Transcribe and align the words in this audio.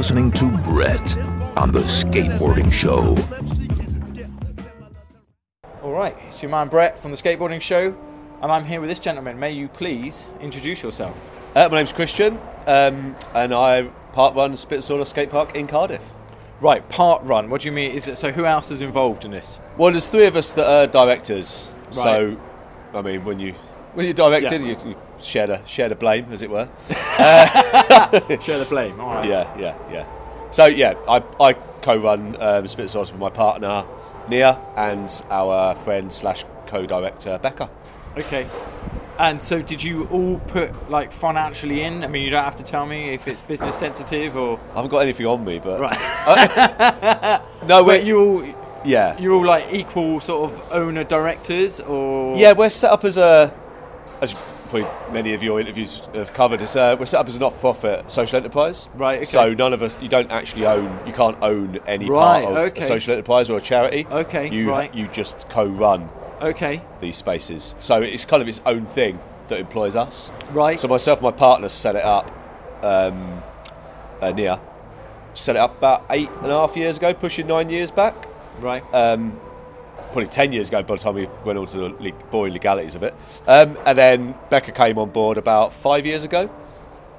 listening 0.00 0.32
to 0.32 0.50
Brett 0.62 1.14
on 1.58 1.70
the 1.72 1.80
Skateboarding 1.80 2.72
Show. 2.72 3.18
All 5.82 5.92
right, 5.92 6.16
it's 6.26 6.40
your 6.40 6.50
man 6.50 6.68
Brett 6.68 6.98
from 6.98 7.10
the 7.10 7.18
Skateboarding 7.18 7.60
Show, 7.60 7.94
and 8.40 8.50
I'm 8.50 8.64
here 8.64 8.80
with 8.80 8.88
this 8.88 8.98
gentleman. 8.98 9.38
May 9.38 9.52
you 9.52 9.68
please 9.68 10.26
introduce 10.40 10.82
yourself? 10.82 11.14
Uh, 11.54 11.68
my 11.68 11.76
name's 11.76 11.92
Christian, 11.92 12.40
um, 12.66 13.14
and 13.34 13.52
I 13.52 13.90
part 14.14 14.34
run 14.34 14.52
Spitsaw 14.52 15.06
Skate 15.06 15.28
Park 15.28 15.54
in 15.54 15.66
Cardiff. 15.66 16.14
Right, 16.62 16.88
part 16.88 17.22
run. 17.24 17.50
What 17.50 17.60
do 17.60 17.68
you 17.68 17.72
mean? 17.72 17.92
Is 17.92 18.08
it 18.08 18.16
so? 18.16 18.32
Who 18.32 18.46
else 18.46 18.70
is 18.70 18.80
involved 18.80 19.26
in 19.26 19.32
this? 19.32 19.58
Well, 19.76 19.90
there's 19.90 20.06
three 20.06 20.24
of 20.24 20.34
us 20.34 20.50
that 20.52 20.66
are 20.66 20.86
directors. 20.86 21.74
So, 21.90 22.40
I 22.94 23.02
mean, 23.02 23.22
when 23.26 23.38
you 23.38 23.52
when 23.92 24.06
you're 24.06 24.14
directing, 24.14 24.62
Yeah. 24.62 24.68
you, 24.82 24.90
you 24.92 24.96
share 25.22 25.46
the 25.46 25.64
share 25.66 25.88
the 25.88 25.94
blame, 25.94 26.26
as 26.30 26.42
it 26.42 26.50
were. 26.50 26.68
Share 28.40 28.58
the 28.58 28.66
blame. 28.68 29.00
All 29.00 29.14
right. 29.14 29.28
Yeah, 29.28 29.58
yeah, 29.58 29.76
yeah. 29.90 30.50
So 30.50 30.66
yeah, 30.66 30.94
I, 31.08 31.22
I 31.40 31.52
co-run 31.52 32.36
um, 32.36 32.64
Spitsaws 32.64 33.12
with 33.12 33.20
my 33.20 33.30
partner 33.30 33.84
Nia 34.28 34.58
and 34.76 35.10
our 35.30 35.74
friend 35.74 36.12
slash 36.12 36.44
co-director 36.66 37.38
Becca. 37.38 37.70
Okay. 38.16 38.48
And 39.18 39.42
so, 39.42 39.60
did 39.60 39.82
you 39.82 40.06
all 40.06 40.38
put 40.48 40.90
like 40.90 41.12
financially 41.12 41.82
in? 41.82 42.02
I 42.04 42.06
mean, 42.06 42.22
you 42.22 42.30
don't 42.30 42.42
have 42.42 42.56
to 42.56 42.62
tell 42.62 42.86
me 42.86 43.12
if 43.12 43.28
it's 43.28 43.42
business 43.42 43.76
sensitive 43.76 44.34
or 44.34 44.58
I 44.72 44.76
haven't 44.76 44.90
got 44.90 45.00
anything 45.00 45.26
on 45.26 45.44
me, 45.44 45.58
but 45.58 45.78
right. 45.78 47.42
no, 47.68 47.84
But 47.84 48.06
you 48.06 48.18
all 48.18 48.54
yeah, 48.82 49.18
you're 49.18 49.34
all 49.34 49.44
like 49.44 49.66
equal 49.72 50.20
sort 50.20 50.50
of 50.50 50.72
owner 50.72 51.04
directors 51.04 51.80
or 51.80 52.34
Yeah, 52.34 52.52
we're 52.52 52.70
set 52.70 52.90
up 52.90 53.04
as 53.04 53.18
a, 53.18 53.54
as 54.22 54.34
probably 54.70 55.12
many 55.12 55.34
of 55.34 55.42
your 55.42 55.60
interviews 55.60 56.08
have 56.14 56.32
covered, 56.32 56.62
is 56.62 56.76
uh, 56.76 56.96
we're 56.98 57.06
set 57.06 57.20
up 57.20 57.26
as 57.26 57.36
a 57.36 57.40
not-for-profit 57.40 58.10
social 58.10 58.36
enterprise. 58.36 58.88
Right, 58.94 59.16
okay. 59.16 59.24
So 59.24 59.52
none 59.52 59.72
of 59.72 59.82
us, 59.82 59.96
you 60.00 60.08
don't 60.08 60.30
actually 60.30 60.66
own, 60.66 60.98
you 61.06 61.12
can't 61.12 61.36
own 61.42 61.80
any 61.86 62.08
Right, 62.08 62.44
part 62.44 62.56
of 62.56 62.58
okay. 62.72 62.80
a 62.80 62.84
social 62.84 63.12
enterprise 63.12 63.50
or 63.50 63.58
a 63.58 63.60
charity. 63.60 64.06
Okay, 64.10 64.48
You 64.50 64.68
right. 64.70 64.94
you 64.94 65.08
just 65.08 65.48
co-run 65.48 66.08
okay. 66.40 66.82
these 67.00 67.16
spaces. 67.16 67.74
So 67.80 68.00
it's 68.00 68.24
kind 68.24 68.40
of 68.42 68.48
its 68.48 68.62
own 68.64 68.86
thing 68.86 69.18
that 69.48 69.58
employs 69.58 69.96
us. 69.96 70.30
Right. 70.52 70.78
So 70.78 70.86
myself 70.88 71.18
and 71.18 71.24
my 71.24 71.32
partner 71.32 71.68
set 71.68 71.96
it 71.96 72.04
up, 72.04 72.30
um, 72.84 73.42
uh, 74.20 74.30
Nia, 74.30 74.60
set 75.34 75.56
it 75.56 75.58
up 75.58 75.76
about 75.78 76.04
eight 76.10 76.30
and 76.42 76.46
a 76.52 76.54
half 76.54 76.76
years 76.76 76.96
ago, 76.96 77.12
pushing 77.12 77.46
nine 77.46 77.68
years 77.70 77.90
back 77.90 78.28
Right. 78.60 78.82
um, 78.94 79.40
probably 80.12 80.26
10 80.26 80.52
years 80.52 80.68
ago 80.68 80.82
by 80.82 80.94
the 80.94 81.02
time 81.02 81.14
we 81.14 81.26
went 81.44 81.58
on 81.58 81.66
to 81.66 81.78
the 81.78 81.88
le- 81.88 82.12
boring 82.30 82.52
legalities 82.52 82.94
of 82.94 83.02
it. 83.02 83.14
Um, 83.46 83.78
and 83.86 83.96
then 83.96 84.34
Becca 84.50 84.72
came 84.72 84.98
on 84.98 85.10
board 85.10 85.38
about 85.38 85.72
five 85.72 86.04
years 86.06 86.24
ago. 86.24 86.50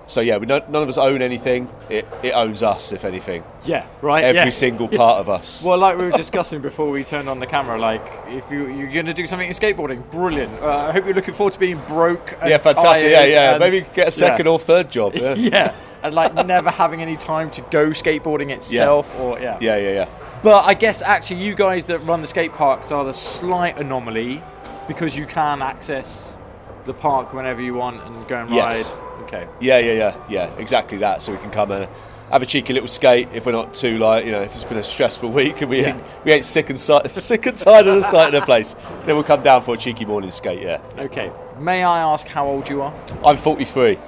So 0.07 0.19
yeah, 0.19 0.37
we 0.37 0.45
don't, 0.45 0.69
none 0.69 0.83
of 0.83 0.89
us 0.89 0.97
own 0.97 1.21
anything. 1.21 1.69
It, 1.89 2.05
it 2.21 2.31
owns 2.31 2.63
us, 2.63 2.91
if 2.91 3.05
anything. 3.05 3.45
yeah. 3.63 3.85
Right. 4.01 4.25
Every 4.25 4.41
yeah. 4.41 4.49
single 4.49 4.89
part 4.89 5.19
of 5.19 5.29
us. 5.29 5.63
Well, 5.63 5.77
like 5.77 5.97
we 5.97 6.03
were 6.03 6.11
discussing 6.11 6.59
before 6.59 6.89
we 6.89 7.05
turned 7.05 7.29
on 7.29 7.39
the 7.39 7.47
camera, 7.47 7.79
like 7.79 8.05
if 8.27 8.51
you 8.51 8.67
you're 8.67 8.91
going 8.91 9.05
to 9.05 9.13
do 9.13 9.25
something 9.25 9.47
in 9.47 9.53
skateboarding, 9.53 10.09
brilliant. 10.11 10.51
Uh, 10.61 10.87
I 10.89 10.91
hope 10.91 11.05
you're 11.05 11.13
looking 11.13 11.33
forward 11.33 11.53
to 11.53 11.59
being 11.59 11.79
broke. 11.87 12.33
And 12.41 12.49
yeah, 12.49 12.57
fantastic. 12.57 13.09
Yeah, 13.09 13.23
yeah. 13.23 13.51
and- 13.51 13.59
Maybe 13.61 13.85
get 13.93 14.09
a 14.09 14.11
second 14.11 14.47
yeah. 14.47 14.51
or 14.51 14.59
third 14.59 14.91
job. 14.91 15.15
Yeah. 15.15 15.33
yeah, 15.37 15.75
and 16.03 16.13
like 16.13 16.33
never 16.45 16.71
having 16.71 17.01
any 17.01 17.15
time 17.15 17.49
to 17.51 17.61
go 17.71 17.91
skateboarding 17.91 18.49
itself, 18.49 19.17
or 19.17 19.39
yeah. 19.39 19.57
yeah, 19.61 19.77
yeah, 19.77 19.91
yeah. 19.93 20.09
But 20.43 20.65
I 20.65 20.73
guess 20.73 21.01
actually, 21.01 21.41
you 21.43 21.53
guys 21.53 21.85
that 21.87 21.99
run 21.99 22.21
the 22.21 22.27
skate 22.27 22.53
parks 22.53 22.91
are 22.91 23.03
the 23.05 23.13
slight 23.13 23.77
anomaly 23.77 24.41
because 24.87 25.15
you 25.15 25.25
can 25.25 25.61
access 25.61 26.37
the 26.85 26.93
park 26.93 27.33
whenever 27.33 27.61
you 27.61 27.75
want 27.75 28.01
and 28.03 28.27
go 28.27 28.35
and 28.37 28.49
ride. 28.49 28.55
Yes. 28.55 28.93
Okay. 29.21 29.47
Yeah, 29.59 29.77
yeah, 29.77 29.91
yeah, 29.93 30.15
yeah. 30.27 30.55
Exactly 30.57 30.97
that. 30.99 31.21
So 31.21 31.31
we 31.31 31.37
can 31.37 31.51
come 31.51 31.71
and 31.71 31.87
have 32.31 32.41
a 32.41 32.45
cheeky 32.45 32.73
little 32.73 32.87
skate 32.87 33.27
if 33.33 33.45
we're 33.45 33.51
not 33.51 33.73
too 33.75 33.97
like 33.97 34.25
you 34.25 34.31
know 34.31 34.41
if 34.41 34.55
it's 34.55 34.63
been 34.63 34.77
a 34.77 34.83
stressful 34.83 35.29
week 35.41 35.61
and 35.61 35.69
we 35.69 35.81
Yeah. 35.81 35.89
ain't, 35.89 36.03
we 36.25 36.31
ain't 36.31 36.45
sick 36.45 36.69
and 36.71 36.79
si- 36.79 36.99
sick 37.09 37.45
and 37.45 37.57
tired 37.57 37.85
of 37.87 38.01
the 38.01 38.09
sight 38.09 38.33
of 38.33 38.39
the 38.41 38.45
place. 38.45 38.75
Then 39.05 39.15
we'll 39.15 39.23
come 39.23 39.43
down 39.43 39.61
for 39.61 39.75
a 39.75 39.77
cheeky 39.77 40.05
morning 40.05 40.31
skate. 40.31 40.61
Yeah. 40.63 40.81
Okay. 40.97 41.31
May 41.59 41.83
I 41.83 41.99
ask 42.01 42.25
how 42.27 42.47
old 42.47 42.67
you 42.67 42.81
are? 42.81 42.93
I'm 43.23 43.37
43. 43.37 43.99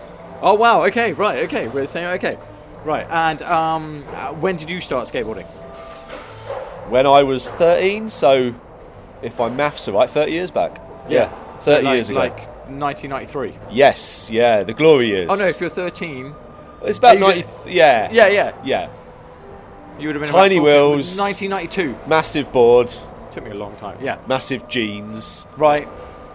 Oh 0.41 0.55
wow. 0.55 0.83
Okay. 0.85 1.13
Right. 1.13 1.43
Okay. 1.43 1.67
We're 1.67 1.85
saying 1.85 2.07
okay. 2.07 2.37
Right. 2.83 3.05
And 3.11 3.41
um, 3.43 4.03
uh, 4.09 4.33
when 4.33 4.55
did 4.55 4.69
you 4.71 4.81
start 4.81 5.07
skateboarding? 5.07 5.45
When 6.93 7.07
I 7.07 7.23
was 7.23 7.49
13, 7.49 8.07
so 8.11 8.53
if 9.23 9.39
my 9.39 9.49
maths 9.49 9.87
are 9.87 9.93
right, 9.93 10.07
30 10.07 10.31
years 10.31 10.51
back. 10.51 10.79
Yeah, 11.09 11.29
30 11.57 11.63
So, 11.63 11.71
like, 11.81 11.93
years 11.95 12.09
ago. 12.11 12.19
Like 12.19 12.37
1993. 12.69 13.53
yes, 13.71 14.29
yeah, 14.29 14.61
the 14.61 14.73
glory 14.75 15.07
years. 15.09 15.27
Oh 15.31 15.35
no, 15.35 15.45
if 15.47 15.59
you're 15.59 15.71
13, 15.71 16.35
it's 16.83 16.99
about 16.99 17.15
Are 17.15 17.19
you 17.33 17.41
90. 17.41 17.71
yeah, 17.71 18.09
yeah, 18.11 18.27
yeah, 18.27 18.51
yeah. 18.63 18.89
you 19.99 20.07
would 20.07 20.15
have 20.15 20.23
been 20.23 20.31
Tiny 20.31 20.59
wheels. 20.59 21.17
1992. 21.17 21.95
Massive 22.07 22.51
board, 22.51 22.93
Took 23.31 23.43
me 23.45 23.49
a 23.51 23.55
long 23.55 23.75
time. 23.75 23.97
Yeah. 23.99 24.17
massive 24.27 24.67
jeans, 24.67 25.47
Right. 25.57 25.87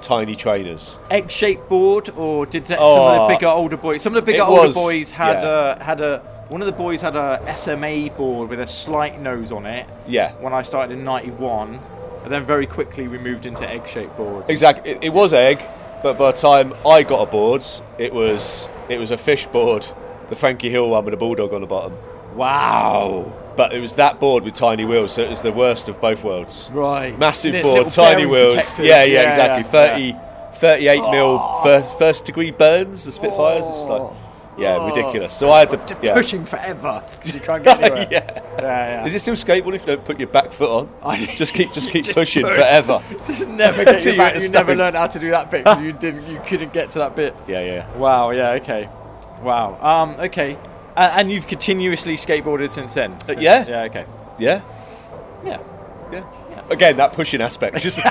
tiny 0.02 0.34
trainers. 0.34 0.98
egg-shaped 1.08 1.68
board, 1.68 2.10
or 2.18 2.46
did 2.46 2.64
that- 2.66 2.78
some 2.78 2.86
Oh. 2.86 3.06
of 3.22 3.28
the 3.28 3.34
bigger 3.34 3.46
older 3.46 3.76
boys? 3.76 4.02
Some 4.02 4.16
of 4.16 4.24
the 4.26 4.32
bigger 4.32 4.42
older 4.42 4.62
was, 4.66 4.74
boys 4.74 5.12
had 5.12 5.42
yeah. 5.44 5.48
uh, 5.48 5.84
had 5.84 6.00
a 6.00 6.20
one 6.48 6.62
of 6.62 6.66
the 6.66 6.72
boys 6.72 7.00
had 7.00 7.14
a 7.16 7.54
SMA 7.56 8.10
board 8.16 8.48
with 8.48 8.60
a 8.60 8.66
slight 8.66 9.20
nose 9.20 9.52
on 9.52 9.66
it. 9.66 9.86
Yeah, 10.06 10.32
When 10.34 10.52
I 10.52 10.62
started 10.62 10.92
in 10.94 11.04
'91, 11.04 11.78
and 12.24 12.32
then 12.32 12.44
very 12.44 12.66
quickly 12.66 13.06
we 13.08 13.18
moved 13.18 13.46
into 13.46 13.70
egg-shaped 13.72 14.16
boards. 14.16 14.50
exactly. 14.50 14.92
It, 14.92 15.04
it 15.04 15.12
was 15.12 15.32
egg, 15.32 15.62
but 16.02 16.18
by 16.18 16.32
the 16.32 16.38
time 16.38 16.72
I 16.86 17.02
got 17.02 17.26
a 17.28 17.30
board, 17.30 17.64
it 17.98 18.12
was 18.12 18.68
it 18.88 18.98
was 18.98 19.10
a 19.10 19.18
fish 19.18 19.46
board, 19.46 19.86
the 20.30 20.36
Frankie 20.36 20.70
Hill 20.70 20.88
one 20.90 21.04
with 21.04 21.14
a 21.14 21.18
bulldog 21.18 21.52
on 21.52 21.60
the 21.60 21.66
bottom. 21.66 21.92
Wow! 22.34 23.32
But 23.56 23.72
it 23.74 23.80
was 23.80 23.94
that 23.94 24.20
board 24.20 24.44
with 24.44 24.54
tiny 24.54 24.84
wheels, 24.84 25.12
so 25.12 25.22
it 25.22 25.28
was 25.28 25.42
the 25.42 25.52
worst 25.52 25.88
of 25.88 26.00
both 26.00 26.22
worlds. 26.22 26.70
Right. 26.72 27.18
massive 27.18 27.54
Li- 27.54 27.62
board, 27.62 27.90
tiny 27.90 28.24
wheels. 28.26 28.54
protectors. 28.54 28.86
Yeah, 28.86 29.02
yeah, 29.02 29.28
exactly. 29.28 29.64
yeah. 29.64 30.52
30, 30.52 30.58
38 30.58 31.00
mil 31.10 31.38
oh. 31.42 31.60
first, 31.64 31.98
first 31.98 32.24
degree 32.24 32.52
burns, 32.52 33.04
the 33.04 33.12
Spitfires. 33.12 33.66
It's 33.66 33.76
just 33.76 33.88
like, 33.88 34.12
yeah, 34.58 34.76
Oh. 34.78 34.86
ridiculous. 34.88 35.34
So 35.34 35.50
I 35.50 35.60
had 35.60 35.70
to, 35.70 35.76
Just 35.78 36.02
yeah. 36.02 36.14
pushing 36.14 36.44
forever 36.44 37.02
'cause 37.22 37.34
you 37.34 37.40
can't 37.40 37.62
get 37.64 37.80
anywhere. 37.82 38.08
yeah. 38.10 38.40
yeah, 38.58 38.62
yeah. 38.62 39.04
Is 39.06 39.14
it 39.14 39.20
still 39.20 39.34
skateboarding 39.34 39.74
if 39.76 39.82
you 39.82 39.94
don't 39.94 40.04
put 40.04 40.18
your 40.18 40.28
back 40.28 40.52
foot 40.52 40.70
on? 40.70 40.88
I- 41.02 41.16
just 41.36 41.54
keep, 41.54 41.72
just 41.72 41.90
keep 41.90 42.04
Just 42.04 42.16
pushing 42.16 42.44
push. 42.44 42.54
forever. 42.56 43.02
Just 43.26 43.48
never 43.48 43.84
get 43.84 44.00
Till 44.02 44.14
your 44.14 44.22
you're 44.24 44.32
back. 44.32 44.40
You 44.42 44.48
a 44.48 44.50
never 44.52 44.66
stone. 44.72 44.78
learned 44.78 44.96
how 44.96 45.06
to 45.06 45.18
do 45.18 45.30
that 45.30 45.50
bit 45.50 45.64
because 45.64 45.82
you 45.82 45.92
didn't. 45.92 46.26
You 46.26 46.40
couldn't 46.46 46.72
get 46.72 46.90
to 46.90 46.98
that 47.00 47.14
bit. 47.16 47.34
Yeah, 47.46 47.60
yeah. 47.64 47.96
Wow. 47.96 48.30
Yeah. 48.30 48.50
Okay. 48.52 48.88
Wow. 49.42 49.78
Um. 49.80 50.20
Okay. 50.20 50.56
Uh, 50.96 51.12
and 51.16 51.30
you've 51.30 51.46
continuously 51.46 52.16
skateboarded 52.16 52.68
since 52.70 52.94
then. 52.94 53.18
Since- 53.20 53.38
yeah. 53.40 53.64
Yeah. 53.68 53.82
Okay. 53.84 54.04
Yeah, 54.38 54.60
Yeah. 55.44 55.58
yeah. 56.12 56.24
Again, 56.70 56.96
that 56.98 57.12
pushing 57.12 57.40
aspect. 57.40 57.78
Just 57.78 57.96
Just 57.98 58.06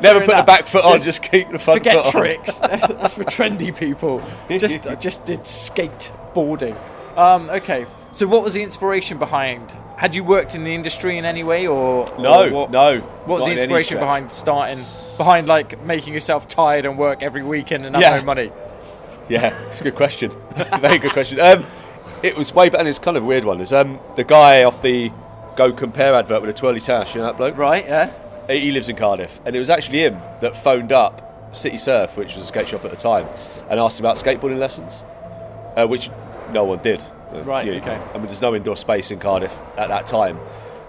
never 0.00 0.20
put 0.24 0.36
the 0.36 0.42
back 0.42 0.66
foot 0.66 0.84
on. 0.84 0.94
Just 1.00 1.04
Just 1.04 1.22
keep 1.30 1.48
the 1.50 1.58
front 1.58 1.80
Forget 1.80 2.04
foot 2.06 2.14
on. 2.14 2.20
tricks. 2.22 2.58
That's 2.58 3.14
for 3.14 3.24
trendy 3.24 3.76
people. 3.76 4.22
Just 4.48 4.86
I 4.86 4.94
just 4.96 5.24
did 5.24 5.40
skateboarding. 5.40 6.76
Um. 7.16 7.48
Okay. 7.50 7.86
So 8.12 8.26
what 8.26 8.42
was 8.44 8.54
the 8.54 8.62
inspiration 8.62 9.18
behind? 9.18 9.76
Had 9.96 10.14
you 10.14 10.24
worked 10.24 10.54
in 10.54 10.64
the 10.64 10.74
industry 10.74 11.18
in 11.18 11.24
any 11.24 11.44
way, 11.44 11.66
or 11.66 12.06
No, 12.18 12.48
or 12.48 12.50
what, 12.50 12.70
no. 12.70 12.98
What 13.00 13.40
was 13.40 13.46
the 13.46 13.52
inspiration 13.52 13.86
stretch. 13.96 14.00
behind 14.00 14.32
starting? 14.32 14.84
Behind 15.16 15.46
like 15.46 15.80
making 15.84 16.12
yourself 16.14 16.48
tired 16.48 16.84
and 16.84 16.98
work 16.98 17.22
every 17.22 17.42
weekend 17.44 17.86
and 17.86 17.94
have 17.94 18.02
Yeah. 18.02 18.18
no 18.18 18.24
money. 18.24 18.50
Yeah, 19.28 19.56
it's 19.68 19.80
a 19.80 19.84
good 19.84 19.94
question. 19.94 20.30
Very 20.80 20.98
good 20.98 21.12
question. 21.12 21.38
Um, 21.40 21.64
it 22.22 22.36
was 22.36 22.52
way 22.54 22.68
back, 22.68 22.80
and 22.80 22.88
it's 22.88 22.98
kind 22.98 23.16
of 23.16 23.22
a 23.22 23.26
weird 23.26 23.44
one. 23.44 23.60
Is 23.60 23.72
um, 23.72 23.98
the 24.16 24.24
guy 24.24 24.64
off 24.64 24.82
the 24.82 25.10
Go 25.56 25.72
Compare 25.72 26.14
advert 26.14 26.40
with 26.40 26.50
a 26.50 26.52
twirly 26.52 26.80
tash, 26.80 27.14
you 27.14 27.20
know 27.20 27.28
that 27.28 27.36
bloke? 27.36 27.56
Right. 27.56 27.84
Yeah. 27.86 28.12
He 28.48 28.70
lives 28.70 28.88
in 28.88 28.96
Cardiff, 28.96 29.40
and 29.46 29.54
it 29.56 29.58
was 29.58 29.70
actually 29.70 30.00
him 30.00 30.18
that 30.40 30.54
phoned 30.54 30.92
up 30.92 31.54
City 31.54 31.76
Surf, 31.76 32.16
which 32.16 32.34
was 32.34 32.44
a 32.44 32.46
skate 32.46 32.68
shop 32.68 32.84
at 32.84 32.90
the 32.90 32.96
time, 32.96 33.26
and 33.70 33.80
asked 33.80 34.00
about 34.00 34.16
skateboarding 34.16 34.58
lessons, 34.58 35.04
uh, 35.76 35.86
which 35.86 36.10
no 36.52 36.64
one 36.64 36.78
did. 36.80 37.02
Uh, 37.32 37.42
Right, 37.42 37.66
you- 37.66 37.74
okay. 37.74 37.98
I 38.12 38.18
mean, 38.18 38.26
there's 38.26 38.42
no 38.42 38.54
indoor 38.54 38.76
space 38.76 39.10
in 39.10 39.18
Cardiff 39.18 39.58
at 39.76 39.88
that 39.88 40.06
time 40.06 40.38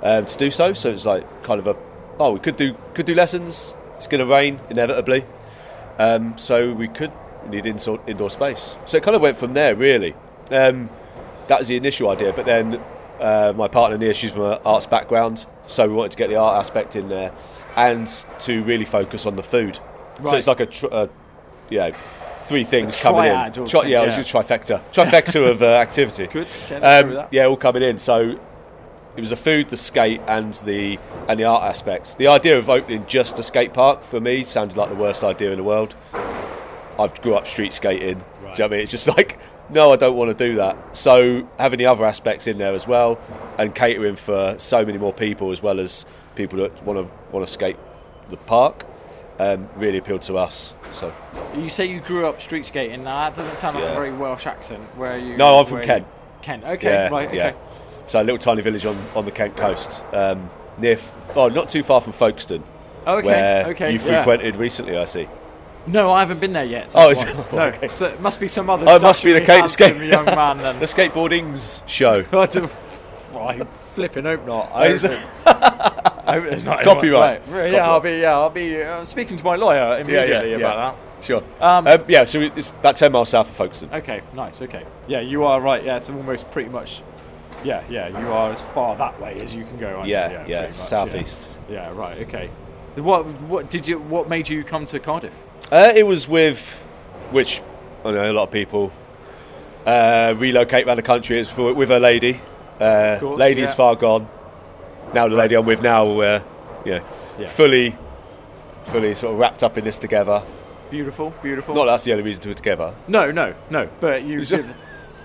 um, 0.04 0.26
to 0.26 0.38
do 0.38 0.52
so. 0.52 0.74
So 0.74 0.92
it's 0.92 1.06
like 1.06 1.26
kind 1.44 1.60
of 1.60 1.68
a, 1.68 1.76
oh, 2.20 2.34
we 2.34 2.40
could 2.40 2.58
do 2.58 2.76
could 2.94 3.06
do 3.06 3.16
lessons. 3.16 3.74
It's 3.96 4.08
going 4.08 4.20
to 4.20 4.26
rain 4.32 4.60
inevitably, 4.70 5.24
um, 5.98 6.38
so 6.38 6.74
we 6.74 6.88
could 6.90 7.12
need 7.50 7.66
indoor, 7.66 8.00
indoor 8.08 8.30
space. 8.30 8.78
So 8.86 8.98
it 8.98 9.04
kind 9.04 9.16
of 9.16 9.22
went 9.22 9.38
from 9.38 9.54
there, 9.54 9.76
really. 9.76 10.14
Um, 10.52 10.90
that 11.48 11.60
was 11.60 11.68
the 11.70 11.78
initial 11.78 12.10
idea, 12.10 12.34
but 12.34 12.46
then 12.46 12.82
uh, 13.20 13.54
my 13.56 13.68
partner 13.68 13.98
Nia, 13.98 14.14
she's 14.14 14.32
from 14.32 14.44
an 14.44 14.60
arts 14.66 14.86
background, 14.86 15.46
so 15.68 15.88
we 15.88 15.94
wanted 15.94 16.12
to 16.12 16.18
get 16.18 16.30
the 16.30 16.36
art 16.36 16.58
aspect 16.58 16.96
in 16.96 17.10
there, 17.10 17.34
and 17.76 18.08
to 18.42 18.62
really 18.64 18.86
focus 18.86 19.26
on 19.26 19.36
the 19.36 19.44
food. 19.44 19.80
So 20.24 20.38
it's 20.38 20.48
like 20.48 20.62
a, 20.62 20.66
tr- 20.66 20.88
a 20.92 21.10
yeah, 21.70 21.92
three 22.44 22.64
things 22.64 23.02
coming 23.02 23.26
in. 23.26 23.52
Tri- 23.52 23.82
thing, 23.82 23.92
yeah, 23.92 24.04
it 24.04 24.06
was 24.06 24.16
yeah. 24.16 24.24
just 24.24 24.34
trifecta, 24.34 24.82
trifecta 24.92 25.50
of 25.50 25.62
uh, 25.62 25.66
activity. 25.66 26.28
Good. 26.32 26.48
Okay, 26.66 26.80
let's 26.80 27.04
go 27.04 27.10
with 27.10 27.18
Um, 27.18 27.28
yeah, 27.32 27.46
all 27.46 27.58
coming 27.58 27.84
in. 27.84 28.00
So 28.00 28.40
it 29.16 29.20
was 29.20 29.30
the 29.30 29.36
food, 29.36 29.70
the 29.70 29.78
skate, 29.78 30.22
and 30.28 30.54
the 30.54 31.00
and 31.28 31.40
the 31.40 31.46
art 31.46 31.64
aspects. 31.64 32.16
The 32.16 32.28
idea 32.28 32.58
of 32.58 32.70
opening 32.70 33.06
just 33.08 33.40
a 33.40 33.44
skate 33.44 33.74
park 33.74 34.04
for 34.04 34.20
me 34.20 34.44
sounded 34.44 34.78
like 34.78 34.90
the 34.90 34.96
worst 34.96 35.24
idea 35.24 35.52
in 35.52 35.58
the 35.58 35.64
world. 35.64 35.96
I've 36.98 37.22
grew 37.22 37.36
up 37.36 37.48
street 37.48 37.74
skating. 37.74 38.08
you 38.08 38.16
know 38.16 38.50
what 38.50 38.62
I 38.62 38.68
mean? 38.70 38.80
It's 38.80 38.92
just 38.92 39.08
like, 39.08 39.38
no, 39.70 39.92
I 39.92 39.96
don't 39.96 40.16
want 40.16 40.36
to 40.38 40.48
do 40.48 40.56
that. 40.56 40.98
So 40.98 41.48
having 41.58 41.80
the 41.80 41.88
other 41.88 42.06
aspects 42.06 42.48
in 42.48 42.58
there 42.58 42.74
as 42.74 42.88
well, 42.88 43.20
and 43.58 43.74
catering 43.74 44.16
for 44.16 44.56
so 44.58 44.86
many 44.86 44.98
more 44.98 45.14
people 45.14 45.52
as 45.52 45.62
well 45.62 45.80
as 45.80 46.06
people 46.36 46.60
that 46.60 46.84
want 46.84 47.08
to 47.08 47.14
want 47.32 47.46
to 47.46 47.52
skate 47.52 47.78
the 48.30 48.38
park, 48.38 48.86
um, 49.40 49.70
really 49.76 49.98
appealed 49.98 50.22
to 50.24 50.38
us. 50.38 50.76
So 50.92 51.14
You 51.56 51.70
say 51.70 51.86
you 51.86 52.00
grew 52.00 52.28
up 52.28 52.42
street 52.42 52.66
skating. 52.66 53.04
Now 53.04 53.24
that 53.24 53.36
doesn't 53.36 53.58
sound 53.58 53.78
like 53.78 53.86
a 53.90 53.94
very 53.94 54.14
Welsh 54.14 54.46
accent. 54.46 54.84
Where 54.96 55.12
are 55.12 55.18
you? 55.18 55.38
No, 55.38 55.60
I'm 55.60 55.66
from 55.66 55.82
Kent. 55.82 56.08
Kent. 56.42 56.64
Okay. 56.64 56.90
yeah, 56.90 57.10
right. 57.10 57.28
Okay. 57.28 57.38
yeah. 57.38 57.54
So 58.06 58.22
a 58.22 58.24
little 58.24 58.38
tiny 58.38 58.62
village 58.62 58.86
on, 58.86 58.98
on 59.16 59.26
the 59.26 59.32
Kent 59.32 59.58
coast, 59.58 60.06
um, 60.14 60.50
near, 60.78 60.98
oh, 61.36 61.48
not 61.48 61.70
too 61.70 61.82
far 61.82 62.02
from 62.02 62.14
Folkestone, 62.14 62.64
Okay. 63.08 63.26
where 63.26 63.68
okay. 63.70 63.92
you 63.92 64.00
yeah. 64.00 64.24
frequented 64.24 64.56
recently. 64.58 64.96
I 64.96 65.06
see. 65.06 65.28
No, 65.88 66.12
I 66.12 66.20
haven't 66.22 66.40
been 66.40 66.54
there 66.54 66.66
yet. 66.66 66.94
Oh, 66.96 67.12
it's- 67.12 67.52
no. 67.52 67.60
okay. 67.60 67.88
So 67.88 68.08
it 68.08 68.20
must 68.20 68.40
be 68.40 68.48
some 68.48 68.70
other. 68.70 68.86
Oh, 68.88 68.96
it 68.96 69.02
must 69.02 69.24
be 69.24 69.34
the 69.34 69.40
dashingly 69.40 69.62
Kate 69.62 69.70
skate- 69.70 70.10
young 70.10 70.26
man. 70.26 70.58
Then. 70.58 70.80
The 70.80 70.86
skateboarding's 70.86 71.84
show. 71.88 72.24
Well, 73.36 73.50
I 73.50 73.60
flipping 73.94 74.24
hope 74.24 74.46
not. 74.48 74.72
I 74.74 74.96
hope, 74.96 75.12
I 76.26 76.34
hope 76.36 76.44
there's 76.46 76.64
not 76.64 76.80
anyone- 76.80 76.96
Copyright. 76.96 77.42
right. 77.50 77.74
Yeah, 77.74 77.86
I'll 77.90 78.00
be. 78.00 78.12
Yeah, 78.20 78.32
I'll 78.38 78.50
be 78.50 78.82
uh, 78.82 79.04
speaking 79.04 79.36
to 79.36 79.44
my 79.44 79.56
lawyer 79.58 80.00
immediately 80.00 80.52
yeah. 80.52 80.58
about 80.58 80.96
that. 80.96 81.24
Sure. 81.26 81.44
Um, 81.60 81.86
Um, 81.86 82.06
yeah, 82.08 82.24
so 82.24 82.40
it's 82.40 82.72
about 82.72 82.96
10 82.96 83.12
miles 83.12 83.30
south 83.30 83.50
of 83.50 83.56
Folkestone. 83.56 83.90
Okay. 83.92 84.22
Nice. 84.34 84.62
Okay. 84.62 84.86
Yeah, 85.08 85.20
you 85.20 85.44
are 85.44 85.60
right. 85.60 85.84
Yeah, 85.84 85.98
it's 85.98 86.10
almost 86.10 86.50
pretty 86.52 86.70
much. 86.70 87.02
Yeah, 87.64 87.84
yeah, 87.90 88.08
you 88.08 88.28
are 88.32 88.52
as 88.52 88.62
far 88.62 88.96
that 88.96 89.20
way 89.20 89.36
as 89.44 89.54
you 89.54 89.66
can 89.66 89.78
go. 89.80 90.04
you? 90.04 90.12
Yeah, 90.12 90.46
yeah, 90.48 90.62
much, 90.68 90.74
southeast. 90.76 91.48
Yeah. 91.68 91.92
yeah, 91.92 91.98
right. 92.00 92.22
Okay. 92.22 92.50
What 92.96 93.26
what 93.42 93.70
did 93.70 93.88
you 93.88 94.00
what 94.00 94.30
made 94.30 94.48
you 94.48 94.64
come 94.64 94.86
to 94.86 95.00
Cardiff? 95.00 95.36
Uh, 95.72 95.92
it 95.96 96.04
was 96.04 96.28
with, 96.28 96.60
which 97.32 97.62
I 98.04 98.12
know 98.12 98.32
a 98.32 98.34
lot 98.34 98.44
of 98.44 98.52
people 98.52 98.92
uh, 99.86 100.34
relocate 100.38 100.86
around 100.88 100.98
the 100.98 101.04
country. 101.04 101.40
It's 101.40 101.50
for, 101.50 101.74
with 101.74 101.92
a 101.92 102.00
lady. 102.00 102.40
Uh, 102.80 103.18
course, 103.20 103.40
lady's 103.40 103.70
yeah. 103.70 103.76
far 103.76 103.96
gone. 103.96 104.28
Now 105.14 105.28
the 105.28 105.36
lady 105.36 105.56
I'm 105.56 105.66
with 105.66 105.82
now, 105.82 106.20
uh, 106.20 106.42
yeah, 106.86 107.00
Yeah. 107.40 107.48
fully, 107.48 107.96
fully 108.84 109.14
sort 109.16 109.34
of 109.34 109.40
wrapped 109.40 109.64
up 109.64 109.78
in 109.78 109.86
this 109.86 109.98
together. 109.98 110.44
Beautiful, 110.92 111.34
beautiful. 111.42 111.74
Not 111.74 111.86
that 111.86 111.94
that's 111.94 112.04
the 112.04 112.12
only 112.12 112.24
reason 112.24 112.44
to 112.44 112.50
be 112.50 112.56
together. 112.56 112.94
No, 113.08 113.32
no, 113.32 113.56
no. 113.70 113.90
But 114.00 114.24
you 114.24 114.44